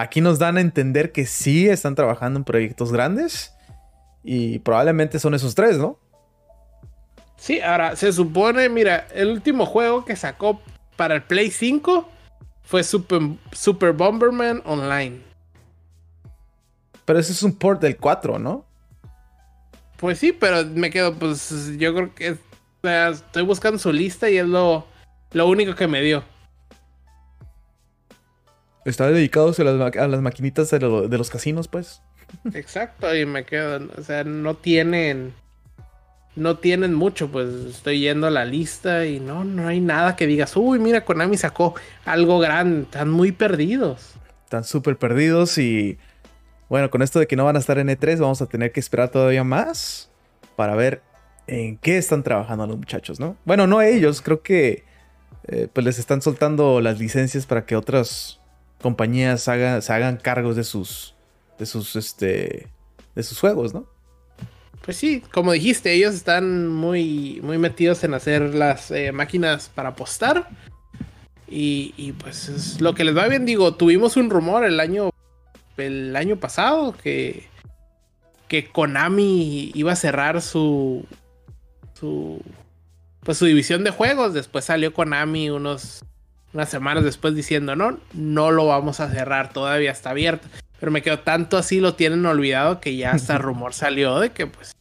[0.01, 3.53] Aquí nos dan a entender que sí están trabajando en proyectos grandes
[4.25, 5.99] y probablemente son esos tres, ¿no?
[7.37, 10.63] Sí, ahora se supone, mira, el último juego que sacó
[10.97, 12.09] para el Play 5
[12.63, 13.21] fue Super,
[13.53, 15.21] Super Bomberman Online.
[17.05, 18.65] Pero ese es un port del 4, ¿no?
[19.99, 22.39] Pues sí, pero me quedo, pues yo creo que
[22.83, 24.87] estoy buscando su lista y es lo,
[25.33, 26.25] lo único que me dio.
[28.85, 32.03] Están dedicados a las, maquinitas de, los casinos, pues.
[32.55, 35.35] Exacto, y me quedo, o sea, no tienen,
[36.37, 40.27] no tienen mucho, pues estoy yendo a la lista y no, no hay nada que
[40.27, 44.15] digas, uy, mira, Konami sacó algo grande, están muy perdidos.
[44.45, 45.99] Están súper perdidos y
[46.69, 48.81] bueno, con esto de que no van a estar en E3, vamos a tener que
[48.81, 50.09] esperar todavía más
[50.57, 51.03] para ver
[51.49, 53.37] en qué están trabajando los muchachos, ¿no?
[53.45, 54.85] Bueno, no ellos, creo que
[55.49, 58.40] eh, pues les están soltando las licencias para que otros
[58.81, 61.15] compañías hagan, se hagan cargos de sus,
[61.59, 62.69] de sus, este,
[63.15, 63.87] de sus juegos, ¿no?
[64.85, 69.91] Pues sí, como dijiste, ellos están muy, muy metidos en hacer las eh, máquinas para
[69.91, 70.49] apostar.
[71.53, 73.45] Y, pues es lo que les va bien.
[73.45, 75.11] Digo, tuvimos un rumor el año,
[75.77, 77.49] el año pasado que,
[78.47, 81.05] que Konami iba a cerrar su,
[81.95, 82.41] su,
[83.25, 84.33] pues su división de juegos.
[84.33, 86.05] Después salió Konami unos
[86.53, 90.49] unas semanas después diciendo, no, no lo vamos a cerrar, todavía está abierto.
[90.79, 94.47] Pero me quedo tanto así, lo tienen olvidado que ya hasta rumor salió de que
[94.47, 94.75] pues...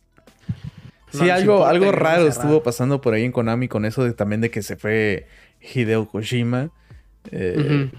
[1.12, 4.50] sí, algo, algo raro estuvo pasando por ahí en Konami con eso de, también de
[4.50, 5.28] que se fue
[5.62, 6.70] Hideo Kojima.
[7.32, 7.92] Eh,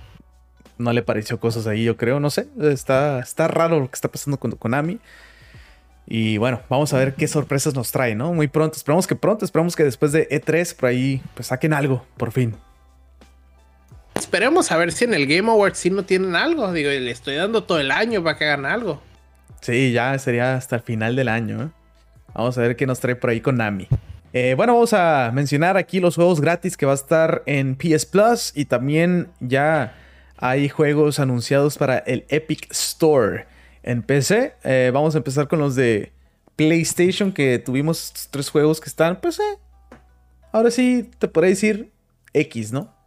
[0.78, 2.48] no le pareció cosas ahí, yo creo, no sé.
[2.61, 4.98] Está, está raro lo que está pasando con Konami.
[6.06, 8.33] Y bueno, vamos a ver qué sorpresas nos trae, ¿no?
[8.33, 12.04] Muy pronto, esperamos que pronto, esperamos que después de E3 por ahí pues saquen algo,
[12.16, 12.56] por fin.
[14.20, 16.70] Esperemos a ver si en el Game Awards sí no tienen algo.
[16.74, 19.00] Digo, le estoy dando todo el año para que hagan algo.
[19.62, 21.62] Sí, ya sería hasta el final del año.
[21.62, 21.68] ¿eh?
[22.35, 23.88] Vamos a ver qué nos trae por ahí con Nami.
[24.35, 28.04] Eh, bueno, vamos a mencionar aquí los juegos gratis que va a estar en PS
[28.04, 29.94] Plus y también ya
[30.37, 33.46] hay juegos anunciados para el Epic Store
[33.83, 34.52] en PC.
[34.64, 36.12] Eh, vamos a empezar con los de
[36.56, 39.40] PlayStation que tuvimos tres juegos que están, pues,
[40.52, 41.90] ahora sí te podría decir
[42.35, 42.99] X, ¿no?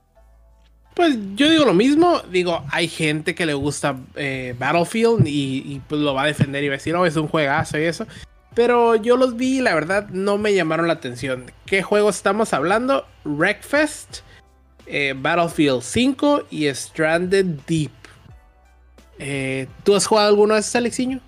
[0.93, 6.01] Pues yo digo lo mismo, digo, hay gente que le gusta eh, Battlefield y, pues
[6.01, 8.05] lo va a defender y va a decir, oh, es un juegazo y eso.
[8.53, 11.51] Pero yo los vi y la verdad no me llamaron la atención.
[11.65, 13.07] ¿Qué juegos estamos hablando?
[13.25, 14.19] Wreckfest,
[14.85, 17.91] eh, Battlefield 5 y Stranded Deep.
[19.17, 21.21] Eh, ¿Tú has jugado alguno de esos, Alexiño?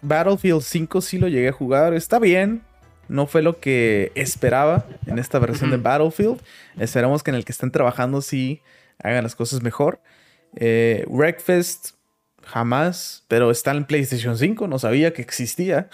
[0.00, 2.62] Battlefield 5 sí lo llegué a jugar, está bien.
[3.08, 6.40] No fue lo que esperaba en esta versión de Battlefield.
[6.78, 8.60] Esperamos que en el que estén trabajando sí
[9.02, 10.00] hagan las cosas mejor.
[10.56, 11.92] Eh, Wreckfest,
[12.42, 15.88] jamás, pero está en PlayStation 5, no sabía que existía.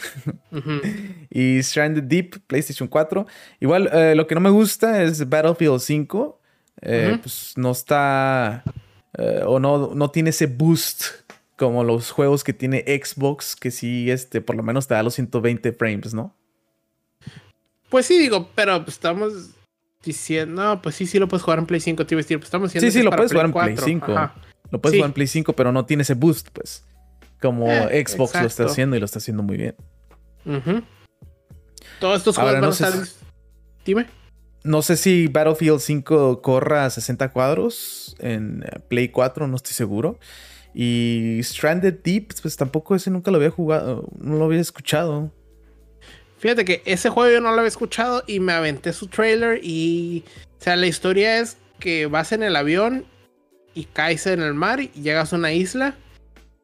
[1.31, 3.27] y Stranded Deep, PlayStation 4.
[3.61, 6.41] Igual, eh, lo que no me gusta es Battlefield 5.
[6.83, 8.63] Eh, pues no está
[9.17, 11.05] eh, o no, no tiene ese boost
[11.57, 15.15] como los juegos que tiene Xbox, que sí, este, por lo menos te da los
[15.15, 16.35] 120 frames, ¿no?
[17.95, 19.51] Pues sí, digo, pero estamos
[20.05, 22.91] diciendo, no, pues sí, sí lo puedes jugar en Play 5, tío, pues estamos diciendo
[22.91, 24.31] Sí, sí, lo puedes jugar en Play 5.
[24.73, 26.85] Lo puedes jugar en Play 5, pero no tiene ese boost, pues.
[27.41, 29.77] Como eh, Xbox lo está haciendo y lo está haciendo muy bien.
[32.01, 32.93] Todos estos juegos van a estar...
[33.87, 34.07] Dime.
[34.65, 40.19] No sé si Battlefield 5 corra a 60 cuadros en Play 4, no estoy seguro.
[40.75, 45.31] Y Stranded Deep, pues tampoco ese nunca lo había jugado, no lo había escuchado.
[46.45, 50.25] Fíjate que ese juego yo no lo había escuchado y me aventé su trailer y...
[50.61, 53.07] O sea, la historia es que vas en el avión
[53.73, 55.95] y caes en el mar y llegas a una isla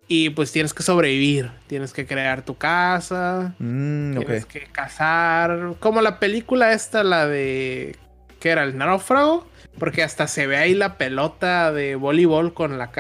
[0.07, 1.51] y pues tienes que sobrevivir.
[1.67, 3.55] Tienes que crear tu casa.
[3.59, 5.77] Mm, tienes que cazar.
[5.81, 7.97] Como la película esta, la de.
[8.39, 8.65] ¿Qué era?
[8.65, 9.49] El náufrago.
[9.79, 12.91] Porque hasta se ve ahí la pelota de voleibol con la,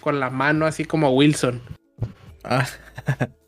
[0.00, 1.60] con la mano, así como Wilson.
[2.44, 2.64] Ah.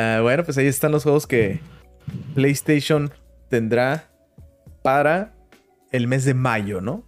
[0.00, 0.20] ah.
[0.22, 1.60] bueno, pues ahí están los juegos que
[2.34, 3.12] PlayStation
[3.48, 4.08] tendrá
[4.82, 5.34] para
[5.92, 7.04] el mes de mayo, ¿no?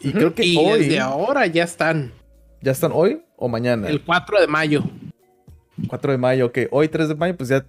[0.00, 0.80] Y creo que hoy.
[0.80, 2.12] Desde ahora ya están.
[2.60, 3.88] ¿Ya están hoy o mañana?
[3.88, 4.82] El 4 de mayo.
[5.88, 6.58] 4 de mayo, ok.
[6.70, 7.64] Hoy 3 de mayo, pues ya.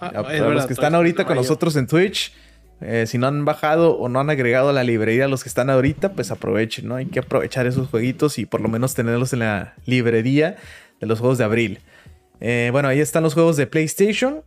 [0.00, 2.32] Ah, los que están ahorita con nosotros en Twitch,
[2.80, 5.70] eh, si no han bajado o no han agregado a la librería los que están
[5.70, 6.94] ahorita, pues aprovechen, ¿no?
[6.94, 10.56] Hay que aprovechar esos jueguitos y por lo menos tenerlos en la librería
[11.00, 11.80] de los juegos de abril.
[12.40, 14.42] Eh, bueno, ahí están los juegos de PlayStation.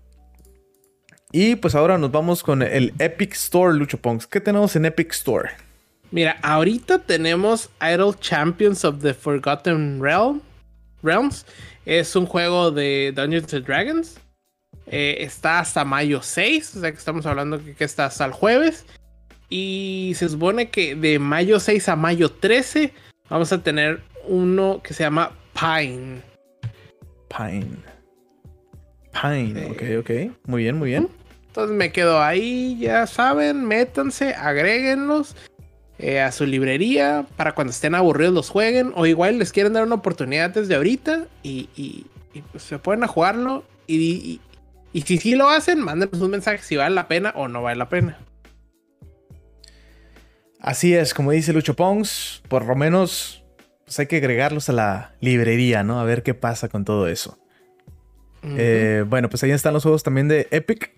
[1.31, 4.27] Y pues ahora nos vamos con el Epic Store, Lucho Punks.
[4.27, 5.49] ¿Qué tenemos en Epic Store?
[6.11, 10.41] Mira, ahorita tenemos Idle Champions of the Forgotten Realm,
[11.01, 11.45] Realms.
[11.85, 14.19] Es un juego de Dungeons and Dragons.
[14.87, 18.85] Eh, está hasta mayo 6, o sea que estamos hablando que, está hasta el jueves.
[19.49, 22.93] Y se supone que de mayo 6 a mayo 13
[23.29, 26.30] vamos a tener uno que se llama Pine.
[27.35, 27.77] Pine.
[29.11, 30.37] Pine, ok, ok.
[30.47, 31.09] Muy bien, muy bien.
[31.47, 35.35] Entonces me quedo ahí, ya saben, métanse, agréguenlos.
[36.03, 39.83] Eh, a su librería para cuando estén aburridos los jueguen o igual les quieren dar
[39.83, 42.07] una oportunidad desde ahorita y,
[42.51, 44.41] pues, se pueden a jugarlo y,
[44.93, 47.87] si sí lo hacen, mándenos un mensaje si vale la pena o no vale la
[47.87, 48.17] pena.
[50.59, 53.40] Así es, como dice Lucho Pons, por lo menos
[53.91, 55.99] pues hay que agregarlos a la librería, ¿no?
[55.99, 57.37] A ver qué pasa con todo eso.
[58.41, 60.93] Eh, bueno, pues ahí están los juegos también de Epic.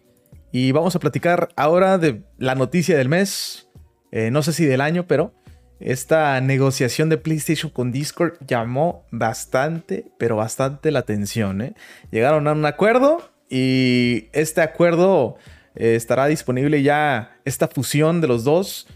[0.52, 3.68] Y vamos a platicar ahora de la noticia del mes.
[4.12, 5.34] Eh, no sé si del año, pero
[5.80, 11.64] esta negociación de PlayStation con Discord llamó bastante, pero bastante la atención.
[11.64, 11.74] ¿eh?
[12.12, 15.38] Llegaron a un acuerdo y este acuerdo
[15.74, 18.88] eh, estará disponible ya, esta fusión de los dos,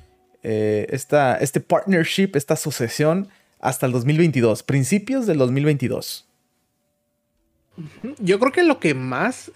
[0.43, 3.27] esta, este partnership, esta asociación,
[3.59, 6.27] hasta el 2022, principios del 2022.
[8.19, 9.51] Yo creo que lo que más,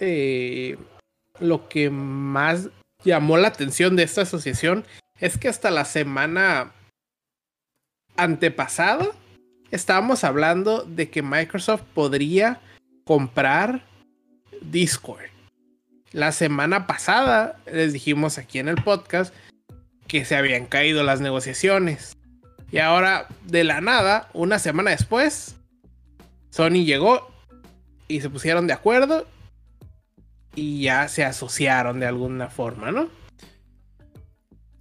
[1.40, 2.70] lo que más
[3.04, 4.86] llamó la atención de esta asociación
[5.20, 6.72] es que hasta la semana
[8.18, 9.08] antepasada
[9.72, 12.62] estábamos hablando de que Microsoft podría
[13.06, 13.86] comprar
[14.62, 15.26] Discord.
[16.12, 19.34] La semana pasada les dijimos aquí en el podcast
[20.08, 22.18] que se habían caído las negociaciones.
[22.71, 25.55] Y ahora, de la nada, una semana después,
[26.49, 27.29] Sony llegó
[28.07, 29.27] y se pusieron de acuerdo
[30.55, 33.10] y ya se asociaron de alguna forma, ¿no?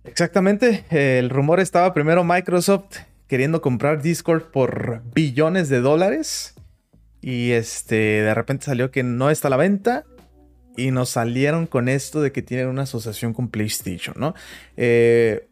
[0.05, 6.55] Exactamente, el rumor estaba primero Microsoft queriendo comprar Discord por billones de dólares
[7.21, 10.05] y este de repente salió que no está a la venta
[10.77, 14.35] y nos salieron con esto de que tienen una asociación con PlayStation, ¿no?
[14.77, 15.50] Eh,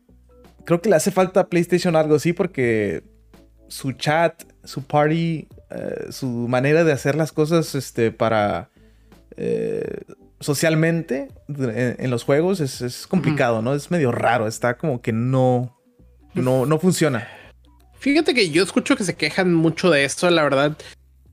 [0.69, 3.03] creo que le hace falta a PlayStation algo así porque
[3.69, 8.69] su chat, su party, eh, su manera de hacer las cosas este, para
[9.39, 10.03] eh,
[10.41, 13.73] socialmente en, los juegos es, complicado, ¿no?
[13.73, 15.75] Es medio raro, está como que no,
[16.35, 17.27] no, no funciona.
[17.99, 20.77] Fíjate que yo escucho que se quejan mucho de esto, la verdad.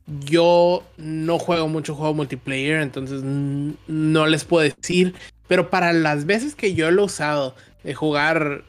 [0.08, 5.14] Yo no juego mucho juego multiplayer, entonces no les puedo decir.
[5.50, 8.64] Pero para las veces que yo lo he usado de jugar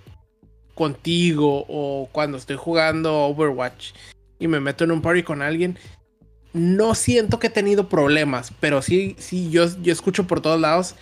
[0.77, 3.93] contigo o cuando estoy jugando Overwatch
[4.39, 5.77] y me meto en un party con alguien,
[6.53, 10.95] no siento que he tenido problemas, pero sí, sí, yo, yo escucho por todos lados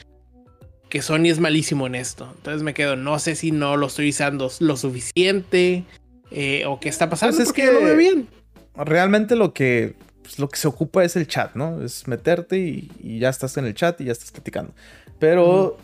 [0.89, 2.33] que Sony es malísimo en esto.
[2.37, 5.85] Entonces me quedo, no sé si no lo estoy usando lo suficiente
[6.31, 7.37] eh, o qué está pasando.
[7.37, 8.29] Pues es que lo veo bien.
[8.77, 11.83] realmente lo que, pues, lo que se ocupa es el chat, ¿no?
[11.83, 14.73] Es meterte y, ya estás en el chat y ya estás platicando.
[15.19, 15.79] Pero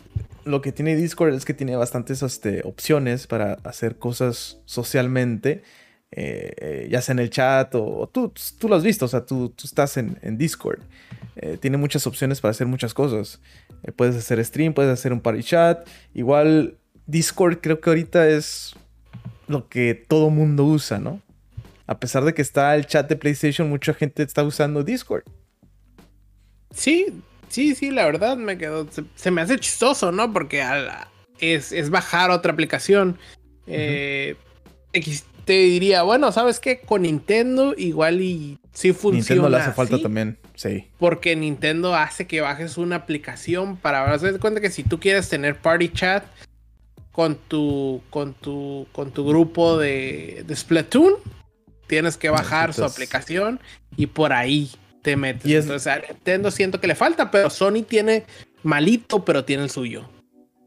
[0.45, 5.63] lo que tiene Discord es que tiene bastantes este, opciones para hacer cosas socialmente.
[6.13, 9.25] Eh, eh, ya sea en el chat o, tú, tú lo has visto, o sea,
[9.25, 10.81] tú, tú estás en, Discord.
[11.37, 13.39] Eh, tiene muchas opciones para hacer muchas cosas.
[13.95, 15.87] puedes hacer stream, puedes hacer un party chat.
[16.13, 18.75] Igual Discord creo que ahorita es
[19.47, 21.21] lo que todo mundo usa, ¿no?
[21.87, 25.23] A pesar de que está el chat de PlayStation, mucha gente está usando Discord.
[26.73, 27.07] Sí,
[27.51, 28.87] sí, sí, la verdad me quedó.
[29.15, 30.31] Se, me hace chistoso, ¿no?
[30.33, 30.63] Porque
[31.39, 33.17] es, bajar otra aplicación.
[33.67, 34.35] Eh,
[35.45, 36.79] te diría, bueno, ¿sabes qué?
[36.79, 39.17] Con Nintendo igual y sí funciona.
[39.17, 40.87] Nintendo le hace falta también, sí.
[40.97, 44.11] Porque Nintendo hace que bajes una aplicación para.
[44.11, 46.23] Haz cuenta que si tú quieres tener Party Chat
[47.11, 51.15] con tu, con tu, con tu grupo de, de Splatoon,
[51.87, 53.59] tienes que bajar su aplicación
[53.97, 54.71] y por ahí
[55.01, 55.45] te metes.
[55.45, 58.23] Y Entonces a Nintendo siento que le falta, pero Sony tiene
[58.63, 60.09] malito, pero tiene el suyo.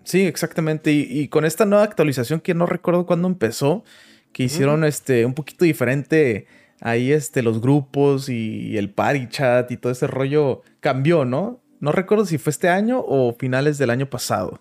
[0.05, 0.93] Sí, exactamente.
[0.93, 3.85] Y, con esta nueva actualización que no recuerdo cuándo empezó,
[4.33, 6.47] que hicieron este un poquito diferente
[6.81, 11.63] ahí este los grupos y el party chat y todo ese rollo cambió, ¿no?
[11.81, 14.61] No recuerdo si fue este año o finales del año pasado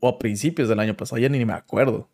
[0.00, 2.08] o a principios del año pasado, ya ni me acuerdo.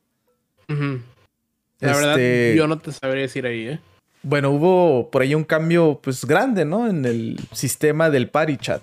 [0.68, 3.80] La verdad, este, yo no te sabría decir ahí, ¿eh?
[4.23, 6.89] Bueno, hubo por ahí un cambio pues grande, ¿no?
[6.89, 8.83] En el sistema del party chat.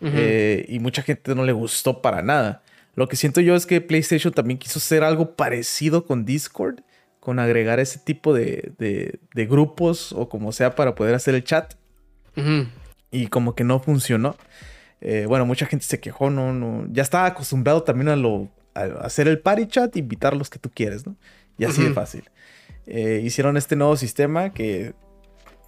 [0.00, 2.62] Eh, y mucha gente no le gustó para nada.
[2.94, 6.80] Lo que siento yo es que PlayStation también quiso hacer algo parecido con Discord,
[7.20, 11.74] con agregar ese tipo de, de, grupos o como sea para poder hacer el chat.
[13.10, 14.36] Y como que no funcionó.
[15.00, 16.86] Eh, bueno, mucha gente se quejó, no, no.
[16.90, 20.70] Ya estaba acostumbrado también a lo hacer el party chat, invitar a los que tú
[20.72, 21.16] quieres, ¿no?
[21.56, 22.24] Y así de fácil.
[22.90, 24.94] Eh, hicieron este nuevo sistema que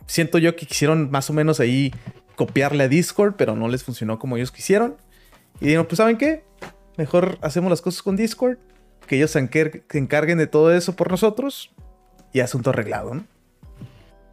[0.06, 1.92] siento yo que quisieron más o menos ahí
[2.34, 4.96] copiarle a Discord, pero no les funcionó como ellos quisieron.
[5.60, 6.44] Y dijeron, pues ¿saben qué?
[6.96, 8.56] Mejor hacemos las cosas con Discord,
[9.06, 11.70] que ellos se, encarguen de todo eso por nosotros
[12.32, 13.24] y asunto arreglado, ¿no?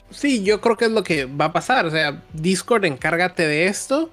[0.10, 1.86] Sí, yo creo que es lo que va a pasar.
[1.86, 4.10] O sea, Discord encárgate de esto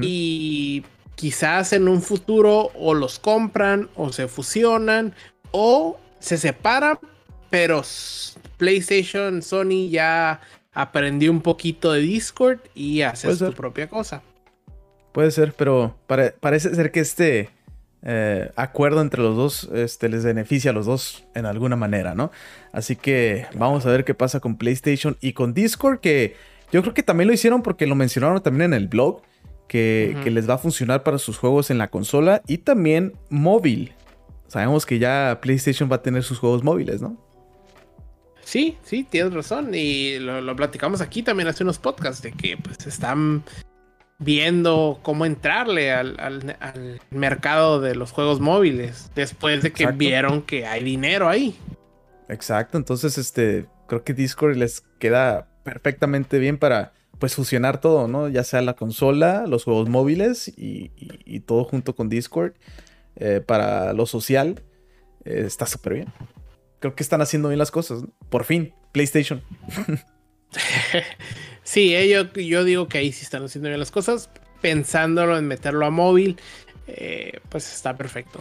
[0.00, 0.84] y
[1.14, 5.14] quizás en un futuro o los compran o se fusionan
[5.52, 6.98] o se separan,
[7.54, 7.82] pero
[8.56, 10.40] PlayStation, Sony ya
[10.72, 14.22] aprendió un poquito de Discord y hace su propia cosa.
[15.12, 17.50] Puede ser, pero parece ser que este
[18.02, 22.32] eh, acuerdo entre los dos este, les beneficia a los dos en alguna manera, ¿no?
[22.72, 26.34] Así que vamos a ver qué pasa con PlayStation y con Discord, que
[26.72, 29.22] yo creo que también lo hicieron porque lo mencionaron también en el blog
[29.68, 33.92] que, les va a funcionar para sus juegos en la consola y también móvil.
[34.48, 37.23] Sabemos que ya PlayStation va a tener sus juegos móviles, ¿no?
[38.44, 39.70] Sí, sí, tienes razón.
[39.74, 43.42] Y lo, platicamos aquí también hace unos podcasts de que pues están
[44.18, 50.84] viendo cómo entrarle al, mercado de los juegos móviles después de que vieron que hay
[50.84, 51.56] dinero ahí.
[52.28, 58.28] Exacto, entonces este creo que Discord les queda perfectamente bien para pues fusionar todo, ¿no?
[58.28, 60.90] Ya sea la consola, los juegos móviles y,
[61.40, 62.52] todo junto con Discord
[63.16, 64.62] eh, para lo social.
[65.24, 66.08] Eh, está súper bien.
[66.84, 68.04] Creo que están haciendo bien las cosas.
[68.28, 69.40] Por fin, PlayStation.
[71.62, 74.28] sí, eh, yo, yo, digo que ahí sí están haciendo bien las cosas.
[74.60, 76.36] Pensándolo en meterlo a móvil,
[77.48, 78.40] pues está perfecto.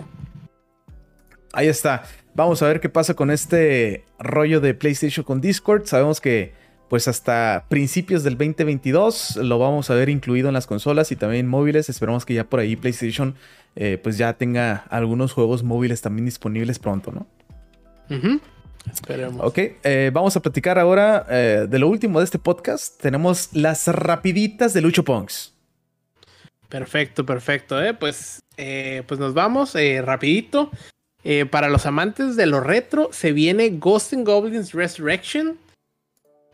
[1.54, 2.04] Ahí está.
[2.36, 5.86] Vamos a ver qué pasa con este rollo de PlayStation con Discord.
[5.86, 6.52] Sabemos que
[6.89, 11.48] pues hasta principios del 2022 lo vamos a ver incluido en las consolas y también
[11.48, 11.88] móviles.
[11.88, 13.36] Esperamos que ya por ahí PlayStation
[13.78, 17.26] eh, pues ya tenga algunos juegos móviles también disponibles pronto, ¿no?
[18.91, 19.41] Esperemos.
[19.45, 23.01] Ok, eh, vamos a platicar ahora eh, de lo último de este podcast.
[23.01, 25.53] Tenemos las rapiditas de Lucho Ponks.
[26.70, 27.78] Perfecto, perfecto.
[27.99, 30.72] Pues, pues nos vamos rapidito.
[31.51, 35.57] para los amantes de lo retro, se viene Ghost and Goblins Resurrection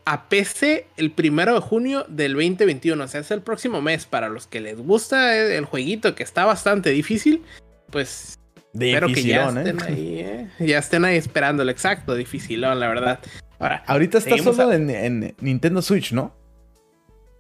[0.10, 3.04] a PC el primero de junio del 2021.
[3.04, 4.08] O sea, es el próximo mes.
[4.08, 7.44] Para los que les gusta el jueguito que está bastante difícil,
[7.92, 8.40] pues
[8.74, 9.54] espero que ya ¿eh?
[9.58, 10.48] estén ahí, ¿eh?
[10.60, 11.72] ya estén ahí esperándolo.
[11.72, 13.20] Exacto, dificilón, la verdad.
[13.60, 16.34] Ahora, Ahorita está solo en, Nintendo Switch, ¿no?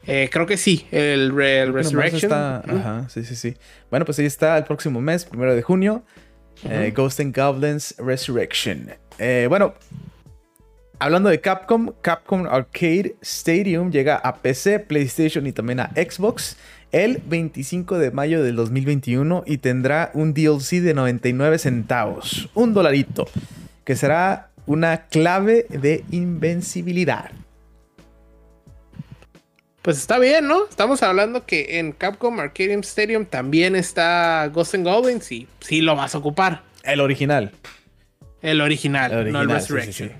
[0.07, 2.33] Eh, creo que sí, el, Resurrection.
[2.33, 3.55] Ajá, sí, sí, sí.
[3.89, 6.03] Bueno, pues ahí está el próximo mes, primero de junio.
[6.93, 8.89] Ghost and Goblins Resurrection.
[9.47, 9.75] bueno,
[11.01, 16.57] Hablando de Capcom, Capcom Arcade Stadium llega a PC, PlayStation y también a Xbox
[16.91, 23.27] el 25 de mayo del 2021 y tendrá un DLC de 99 centavos, un dolarito,
[23.83, 27.31] que será una clave de invencibilidad.
[29.81, 30.67] Pues está bien, ¿no?
[30.67, 35.95] Estamos hablando que en Capcom Arcade Stadium también está Ghost and Goblins y sí lo
[35.95, 36.63] vas a ocupar.
[36.83, 37.51] El original.
[38.41, 40.11] El original, no el Resurrection.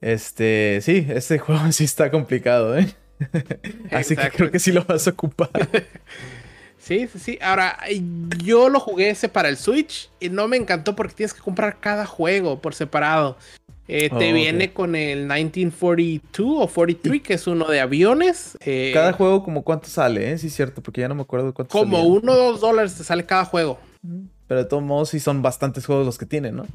[0.00, 2.88] Este, sí, este juego sí está complicado, ¿eh?
[3.90, 5.50] Así que creo que sí lo vas a ocupar.
[6.78, 7.38] sí, sí, sí.
[7.40, 7.78] Ahora,
[8.42, 11.78] yo lo jugué ese para el Switch y no me encantó porque tienes que comprar
[11.80, 13.36] cada juego por separado.
[13.92, 18.56] Eh, te oh, viene con el 1942 o 43, que es uno de aviones.
[18.60, 20.38] Eh, cada juego, como cuánto sale, ¿eh?
[20.38, 23.02] Sí, es cierto, porque ya no me acuerdo cuánto Como uno o dos dólares te
[23.02, 23.80] sale cada juego.
[24.46, 26.66] Pero de todos modos, sí son bastantes juegos los que tienen, ¿no?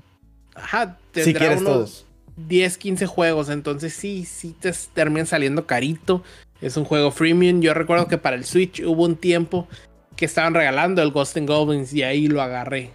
[0.55, 2.04] Ajá, si quieres todos.
[2.37, 6.23] 10, 15 juegos, entonces sí, sí te terminan saliendo carito.
[6.61, 7.61] Es un juego freemium.
[7.61, 9.67] Yo recuerdo que para el Switch hubo un tiempo
[10.15, 12.91] que estaban regalando el Ghost and Goblins y ahí lo agarré.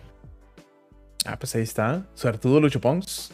[1.25, 2.07] Ah, pues ahí está.
[2.15, 3.33] Suertudo Lucho Pongs.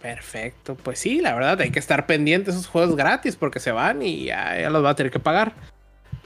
[0.00, 3.70] Perfecto, pues sí, la verdad hay que estar pendiente de esos juegos gratis porque se
[3.70, 5.54] van y ya, los va a tener que pagar.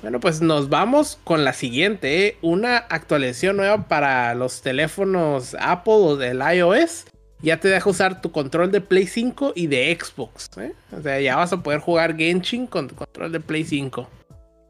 [0.00, 2.38] Bueno, pues nos vamos con la siguiente, ¿eh?
[2.40, 7.04] una actualización nueva para los teléfonos Apple o del iOS.
[7.42, 10.50] Ya te deja usar tu control de Play 5 y de Xbox.
[10.58, 10.72] ¿eh?
[10.96, 14.08] O sea, ya vas a poder jugar Genshin con tu control de Play 5.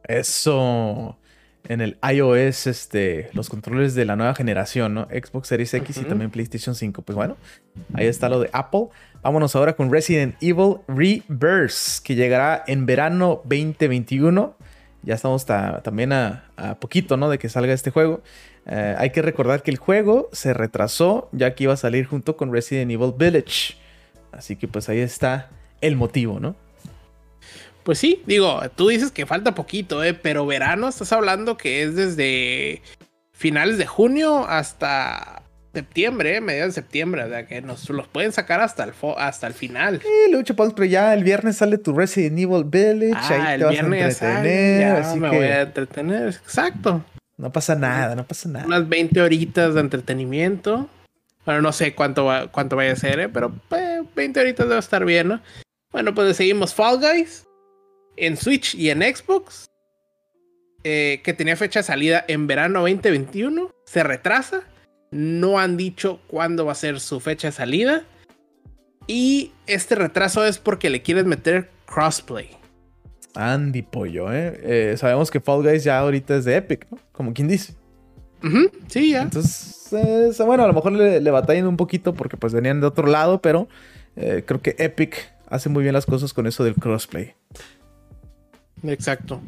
[0.05, 1.17] Eso
[1.69, 5.09] en el iOS este, los controles de la nueva generación, ¿no?
[5.11, 7.03] Xbox Series X y también PlayStation 5.
[7.03, 7.37] Pues bueno,
[7.95, 8.89] ahí está lo de Apple.
[9.23, 14.57] Vámonos ahora con Resident Evil Reverse, que llegará en verano 2021.
[15.03, 16.45] Ya estamos también a,
[16.81, 17.29] poquito, ¿no?
[17.29, 18.23] De que salga este juego.
[18.69, 22.37] Eh, hay que recordar que el juego se retrasó, ya que iba a salir junto
[22.37, 23.77] con Resident Evil Village.
[24.33, 25.49] Así que pues ahí está
[25.81, 26.57] el motivo, ¿no?
[27.85, 30.13] Pues sí, digo, tú dices que falta poquito, ¿eh?
[30.13, 32.83] pero verano estás hablando que es desde
[33.33, 35.43] finales de junio hasta
[35.73, 36.41] septiembre, ¿eh?
[36.41, 40.01] mediados de septiembre, o sea que nos los pueden sacar hasta el, hasta el final.
[40.03, 43.77] Sí, Lucho pero ya el viernes sale tu Resident Evil Village, ah, ahí te vas
[43.77, 47.05] a entretener, ya me voy a entretener, exacto.
[47.39, 48.67] No pasa nada, no pasa nada.
[48.67, 50.89] Unas 20 horitas de entretenimiento.
[51.45, 53.29] Bueno, no sé cuánto, cuánto vaya a ser, ¿eh?
[53.29, 53.53] pero
[54.15, 55.41] 20 horitas debe estar bien, ¿no?
[55.93, 57.47] Bueno, pues seguimos Fall Guys
[58.17, 59.67] en Switch y en Xbox,
[60.83, 64.63] eh, que tenía fecha de salida en verano 2021, se retrasa.
[65.13, 68.05] No han dicho cuándo va a ser su fecha de salida.
[69.07, 72.51] Y este retraso es porque le quieren meter crossplay.
[73.35, 74.59] Andy Pollo, ¿eh?
[74.63, 74.97] ¿eh?
[74.97, 76.99] Sabemos que Fall Guys ya ahorita es de Epic, ¿no?
[77.17, 77.75] Como quien dice.
[78.89, 79.23] sí, ya.
[79.23, 83.07] Entonces, bueno, a lo mejor le, le, batallan un poquito porque pues venían de otro
[83.07, 83.69] lado, pero
[84.17, 87.35] eh, creo que Epic hace muy bien las cosas con eso del crossplay.
[88.85, 89.41] Exacto.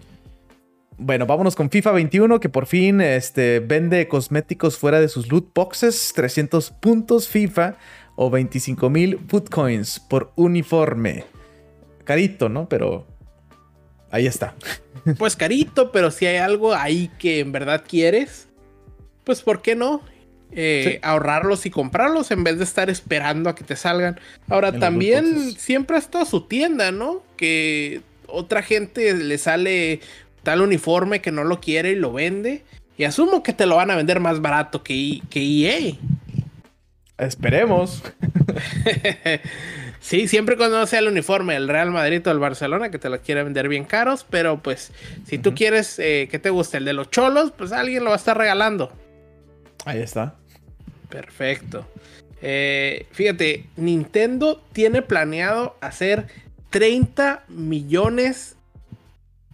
[0.97, 5.53] Bueno, vámonos con FIFA 21, que por fin este, vende cosméticos fuera de sus loot
[5.55, 7.77] boxes, 300 puntos FIFA
[8.17, 11.25] o 25 mil food coins por uniforme.
[12.05, 12.69] Carito, ¿no?
[12.69, 13.07] Pero
[14.11, 14.55] ahí está.
[15.17, 18.49] Pues carito, pero si hay algo ahí que en verdad quieres,
[19.25, 20.03] pues ¿por qué no?
[20.51, 24.19] Eh, ahorrarlos y comprarlos en vez de estar esperando a que te salgan.
[24.49, 27.23] Ahora también siempre ha estado su tienda, ¿no?
[27.37, 30.01] Que otra gente le sale
[30.43, 32.65] tal uniforme que no lo quiere y lo vende.
[32.97, 35.95] Y asumo que te lo van a vender más barato que, que EA.
[37.19, 38.03] Esperemos.
[40.09, 43.21] sí, siempre cuando sea el uniforme del Real Madrid o el Barcelona, que te lo
[43.21, 44.25] quiere vender bien caros.
[44.29, 44.91] Pero pues,
[45.27, 48.17] si tú quieres eh, que te guste el de los cholos, pues alguien lo va
[48.17, 48.91] a estar regalando.
[49.85, 50.35] Ahí está.
[51.09, 51.87] Perfecto.
[52.41, 56.27] Eh, fíjate, Nintendo tiene planeado hacer
[56.71, 58.57] 30 millones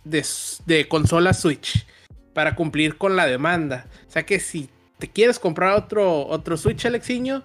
[0.05, 1.87] de, consolas Switch
[2.33, 3.87] para cumplir con la demanda.
[4.09, 7.43] O sea que si te quieres comprar otro, otro Switch, Alexiño,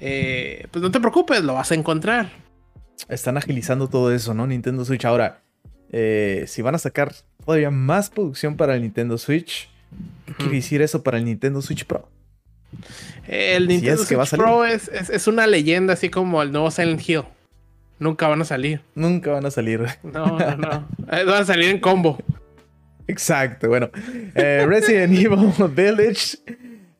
[0.00, 2.41] eh, pues no te preocupes, lo vas a encontrar.
[3.08, 4.46] Están agilizando todo eso, ¿no?
[4.46, 5.04] Nintendo Switch.
[5.04, 5.40] Ahora,
[5.90, 7.12] eh, si van a sacar
[7.44, 9.68] todavía más producción para el Nintendo Switch,
[10.26, 12.08] ¿qué quiere decir eso para el Nintendo Switch Pro?
[13.26, 17.24] El Nintendo Switch Pro es, es, una leyenda, así como el nuevo Silent Hill.
[17.98, 18.80] Nunca van a salir.
[18.94, 19.86] Nunca van a salir.
[20.02, 20.88] No, no, no.
[21.12, 22.18] Eh, van a salir en combo.
[23.06, 23.68] Exacto.
[23.68, 23.90] Bueno,
[24.34, 26.38] eh, Resident Evil Village.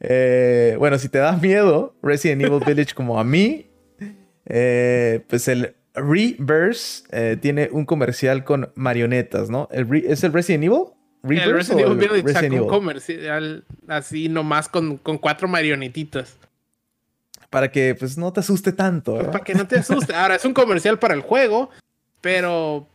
[0.01, 3.67] Eh, bueno, si te da miedo Resident Evil Village como a mí,
[4.45, 9.69] pues el Reverse tiene un comercial con marionetas, ¿no?
[9.71, 10.85] ¿Es el Resident Evil?
[11.25, 16.37] el Resident Evil un comercial así nomás con, con cuatro marionetitas
[17.53, 19.31] para que pues no te asuste tanto.
[19.31, 20.15] para que no te asuste.
[20.15, 21.69] Ahora es un comercial para el juego,
[22.23, 22.89] pero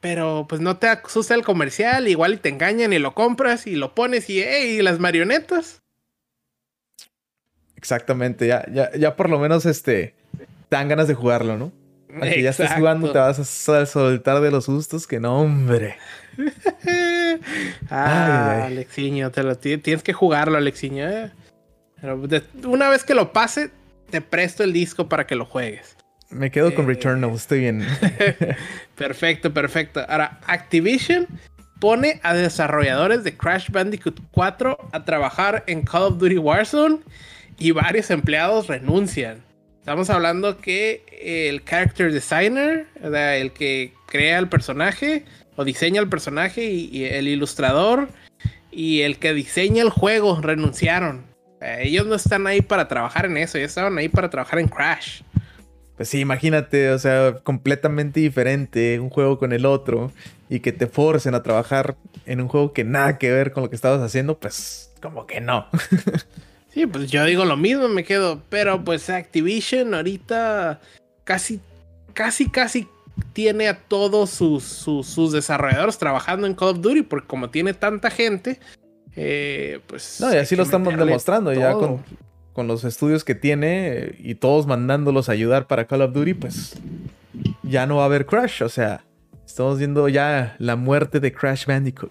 [0.00, 3.76] pero pues no te asusta el comercial, igual y te engañan y lo compras y
[3.76, 5.80] lo pones y hey, las marionetas.
[7.76, 10.14] Exactamente, ya, ya, ya por lo menos este
[10.68, 11.72] dan ganas de jugarlo, ¿no?
[12.20, 15.96] Aunque ya estés jugando, te vas a soltar de los sustos, que no, hombre.
[17.90, 21.08] ah, Alexiño, te lo, tienes que jugarlo, Alexiño.
[21.08, 21.32] Eh.
[22.00, 22.22] Pero
[22.64, 23.70] una vez que lo pase,
[24.10, 25.96] te presto el disco para que lo juegues.
[26.30, 27.86] Me quedo con eh, Returnal, estoy bien.
[28.96, 30.04] perfecto, perfecto.
[30.08, 31.26] Ahora, Activision
[31.80, 37.00] pone a desarrolladores de Crash Bandicoot 4 a trabajar en Call of Duty Warzone
[37.58, 39.42] y varios empleados renuncian.
[39.84, 45.26] Estamos hablando que el character designer, el que crea el personaje
[45.56, 48.08] o diseña el personaje y, el ilustrador
[48.70, 51.26] y el que diseña el juego renunciaron.
[51.60, 55.20] ellos no están ahí para trabajar en eso, ellos estaban ahí para trabajar en Crash.
[55.98, 60.12] Pues sí, imagínate, o sea, completamente diferente un juego con el otro
[60.48, 63.68] y que te forcen a trabajar en un juego que nada que ver con lo
[63.68, 65.66] que estabas haciendo, pues como que no.
[66.74, 70.80] sí, pues yo digo lo mismo, me quedo, pero pues Activision ahorita
[71.22, 71.60] casi,
[72.12, 72.88] casi, casi
[73.32, 78.10] tiene a todos sus, sus, desarrolladores trabajando en Call of Duty, porque como tiene tanta
[78.10, 78.58] gente,
[79.14, 80.20] eh, pues...
[80.20, 82.04] No, y así lo están demostrando ya con,
[82.52, 86.74] con los estudios que tiene y todos mandándolos a ayudar para Call of Duty, pues
[87.62, 88.62] ya no va a haber Crash.
[88.64, 89.04] O sea,
[89.46, 92.10] estamos viendo ya la muerte de Crash Bandicoot.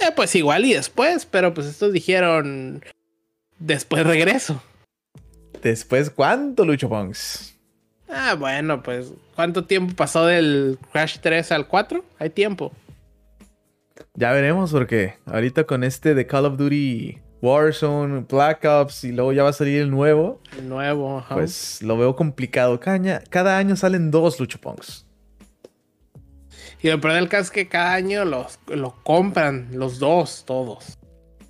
[0.00, 2.82] Eh, pues igual y después, pero pues estos dijeron
[3.58, 4.62] después regreso.
[5.62, 7.56] ¿Después cuánto, Lucho Pongs?
[8.08, 12.04] Ah, bueno, pues ¿cuánto tiempo pasó del Crash 3 al 4?
[12.18, 12.72] Hay tiempo.
[14.14, 19.32] Ya veremos porque ahorita con este de Call of Duty Warzone, Black Ops y luego
[19.32, 20.40] ya va a salir el nuevo.
[20.58, 21.34] El nuevo, ajá.
[21.34, 22.80] Pues lo veo complicado.
[22.80, 25.06] Cada, cada año salen dos Luchopongs.
[26.82, 28.58] Y lo peor del caso es que cada año los,
[29.02, 30.98] compran, los dos, todos.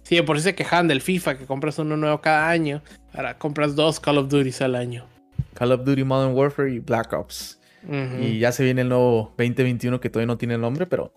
[0.07, 2.81] Sí, por eso se quejan del FIFA, que compras uno nuevo cada año.
[3.13, 5.05] Ahora compras dos Call of Duty al año.
[5.55, 7.59] Call of Duty Modern Warfare y Black Ops.
[8.21, 11.13] Y ya se viene el nuevo 2021 que todavía no tiene nombre, pero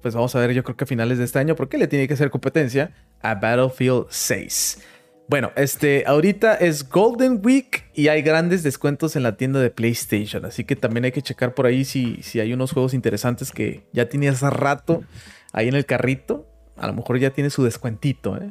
[0.00, 2.08] pues vamos a ver, yo creo que a finales de este año, porque le tiene
[2.08, 2.90] que hacer competencia
[3.20, 4.82] a Battlefield 6.
[5.28, 10.44] Bueno, este, ahorita es Golden Week y hay grandes descuentos en la tienda de PlayStation,
[10.44, 13.86] así que también hay que checar por ahí si, si hay unos juegos interesantes que
[13.92, 15.04] ya tenías hace rato
[15.52, 16.48] ahí en el carrito.
[16.76, 18.50] A lo mejor ya tiene su descuentito, ¿eh?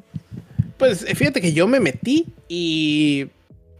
[0.78, 3.28] Pues fíjate que yo me metí y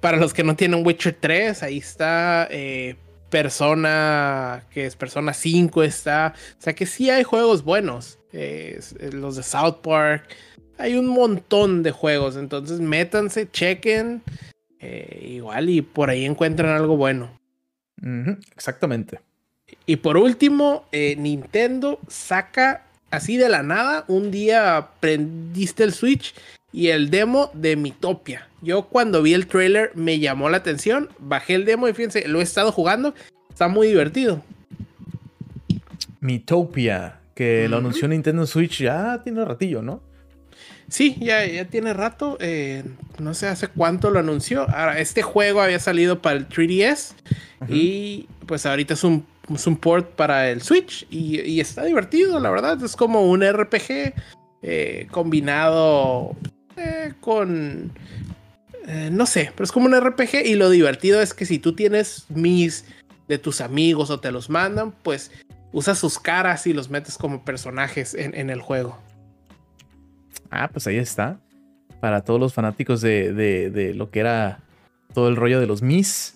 [0.02, 2.96] para los que no tienen Witcher 3, ahí está eh,
[3.30, 6.36] Persona, que es Persona 5 está.
[6.60, 8.20] O sea que sí hay juegos buenos.
[8.32, 10.28] los de South Park.
[10.78, 12.36] Hay un montón de juegos.
[12.36, 14.22] Entonces métanse, chequen.
[14.80, 17.40] Eh, igual y por ahí encuentran algo bueno.
[18.56, 19.20] exactamente.
[19.86, 24.06] Y por último, eh, Nintendo saca así de la nada.
[24.08, 26.34] Un día prendiste el Switch
[26.72, 28.48] y el demo de Mitopia.
[28.62, 32.40] Yo cuando vi el trailer me llamó la atención, bajé el demo y fíjense, lo
[32.40, 33.14] he estado jugando,
[33.50, 34.44] está muy divertido.
[36.20, 40.02] Mitopia, que lo anunció Nintendo Switch ya tiene ratillo, ¿no?
[40.88, 42.38] Sí, ya, ya tiene rato.
[42.42, 42.84] Eh,
[43.18, 44.70] no sé hace cuánto lo anunció.
[44.70, 47.14] Ahora, este juego había salido para el 3DS
[47.70, 49.26] y pues ahorita es un,
[49.80, 52.84] port para el Switch y, está divertido, la verdad.
[52.84, 54.14] Es como un RPG
[54.62, 56.36] eh, combinado
[56.78, 57.92] eh, con...
[58.88, 61.74] Eh, no sé, pero es como un RPG y lo divertido es que si tú
[61.74, 62.86] tienes mis
[63.28, 65.32] de tus amigos o te los mandan, pues
[65.72, 68.98] usas sus caras y los metes como personajes en, el juego.
[70.50, 71.40] Ah, pues ahí está.
[72.00, 74.60] Para todos los fanáticos de, lo que era
[75.14, 76.36] todo el rollo de los Mis.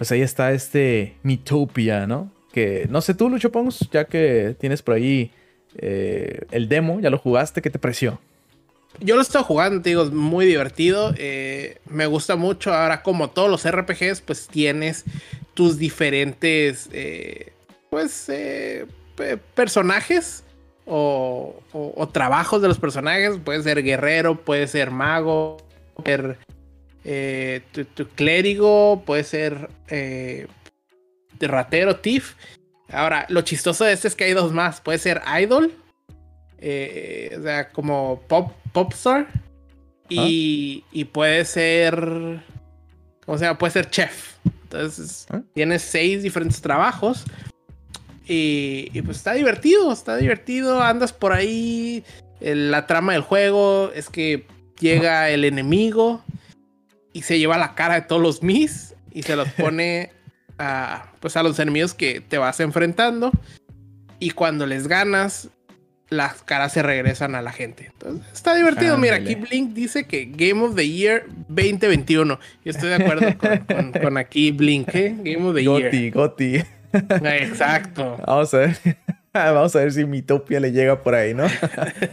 [0.00, 2.32] Pues ahí está este Mitopia, ¿no?
[2.54, 5.30] Que no sé tú, Lucho Pons, ya que tienes por ahí
[5.76, 8.18] eh, el demo, ya lo jugaste, ¿qué te pareció?
[9.00, 11.12] Yo lo estoy jugando, te digo, es muy divertido.
[11.18, 12.72] Eh, me gusta mucho.
[12.72, 15.04] Ahora, como todos los RPGs, pues tienes
[15.52, 17.52] tus diferentes, eh,
[17.90, 18.86] pues, eh,
[19.54, 20.44] personajes
[20.86, 21.60] o,
[22.10, 23.36] trabajos de los personajes.
[23.44, 25.58] Puede ser guerrero, puede ser mago,
[25.94, 26.38] puede ser
[27.02, 29.68] tu, clérigo, puede ser
[31.40, 32.34] ratero, thief.
[32.92, 34.80] Ahora, lo chistoso de este es que hay dos más.
[34.80, 35.72] Puede ser idol
[36.60, 39.28] eh, o sea, como pop, popstar.
[40.08, 42.42] Y, y puede ser.
[43.24, 43.58] ¿Cómo se llama?
[43.58, 44.34] Puede ser chef.
[44.64, 45.40] Entonces, ¿Ah?
[45.54, 47.24] tienes seis diferentes trabajos.
[48.26, 50.82] Y, y, pues está divertido, está divertido.
[50.82, 52.04] Andas por ahí.
[52.40, 54.46] La trama del juego es que
[54.80, 56.24] llega el enemigo
[57.12, 60.12] y se lleva la cara de todos los Mis y se los pone
[60.58, 63.32] a, pues a los enemigos que te vas enfrentando.
[64.18, 65.48] Y cuando les ganas,
[66.10, 67.86] las caras se regresan a la gente.
[67.86, 68.98] Entonces, está divertido.
[68.98, 72.38] Mira, aquí Blink dice que Game of the Year 2021.
[72.64, 73.26] Yo estoy de acuerdo
[74.02, 75.14] con, aquí Blink, ¿eh?
[75.18, 75.84] Game of the Year.
[75.84, 76.64] Goti, Goti.
[76.92, 78.18] Exacto.
[78.26, 78.76] Vamos a ver.
[79.32, 81.44] Vamos a ver si mi topia le llega por ahí, ¿no?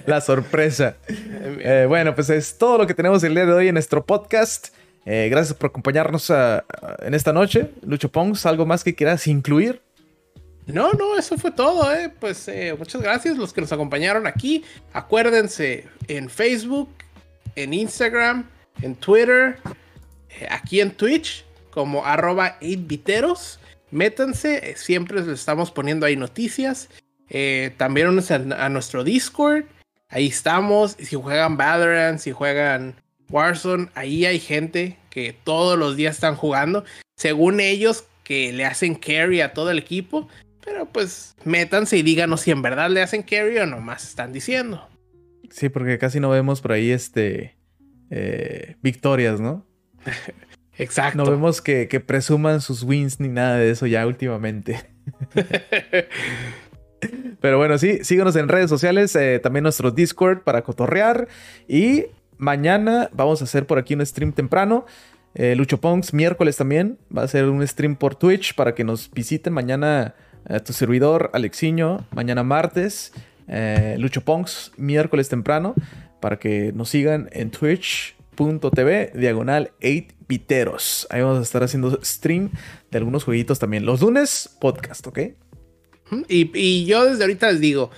[0.05, 0.97] La sorpresa.
[1.07, 4.67] Eh, bueno, pues es todo lo que tenemos el día de hoy en nuestro podcast.
[5.09, 7.71] Eh, gracias por acompañarnos en esta noche.
[7.81, 9.81] Lucho Pongs, ¿algo más que quieras incluir?
[10.65, 12.11] No, no, eso fue todo, ¿eh?
[12.19, 14.65] Pues eh, muchas gracias los que nos acompañaron aquí.
[14.91, 16.89] Acuérdense en Facebook,
[17.55, 18.49] en Instagram,
[18.81, 19.59] en Twitter,
[20.49, 23.59] aquí en Twitch, como arroba 8viteros.
[23.91, 26.89] Métanse, siempre les estamos poniendo ahí noticias.
[27.77, 29.63] también únanse a, nuestro Discord.
[30.09, 30.97] Ahí estamos.
[30.99, 36.83] Si juegan Valorant, si juegan Warzone, ahí hay gente que todos los días están jugando.
[37.15, 40.27] Según ellos, que le hacen carry a todo el equipo.
[40.63, 44.85] Pero pues métanse y díganos si en verdad le hacen carry o nomás están diciendo.
[45.49, 47.55] Sí, porque casi no vemos por ahí este
[48.09, 49.65] eh, victorias, ¿no?
[50.77, 51.23] Exacto.
[51.23, 54.89] No vemos que, presuman sus wins ni nada de eso ya últimamente.
[57.39, 61.29] Pero bueno, sí, síganos en redes sociales, eh, también nuestro Discord para cotorrear.
[61.67, 62.07] Y
[62.37, 64.85] mañana vamos a hacer por aquí un stream temprano.
[65.35, 65.79] Eh, Lucho
[66.13, 66.97] miércoles también.
[67.15, 70.15] Va a ser un stream por Twitch para que nos visiten mañana
[70.49, 73.11] eh, tu servidor, Alexiño, mañana martes,
[73.47, 74.23] eh, Lucho
[74.77, 75.75] miércoles temprano,
[76.21, 81.05] para que nos sigan en twitch.tv, diagonal 8piteros.
[81.09, 82.49] Ahí vamos a estar haciendo stream
[82.89, 83.85] de algunos jueguitos también.
[83.85, 85.19] Los lunes, podcast, ¿ok?
[86.29, 87.91] Y, yo desde ahorita les digo,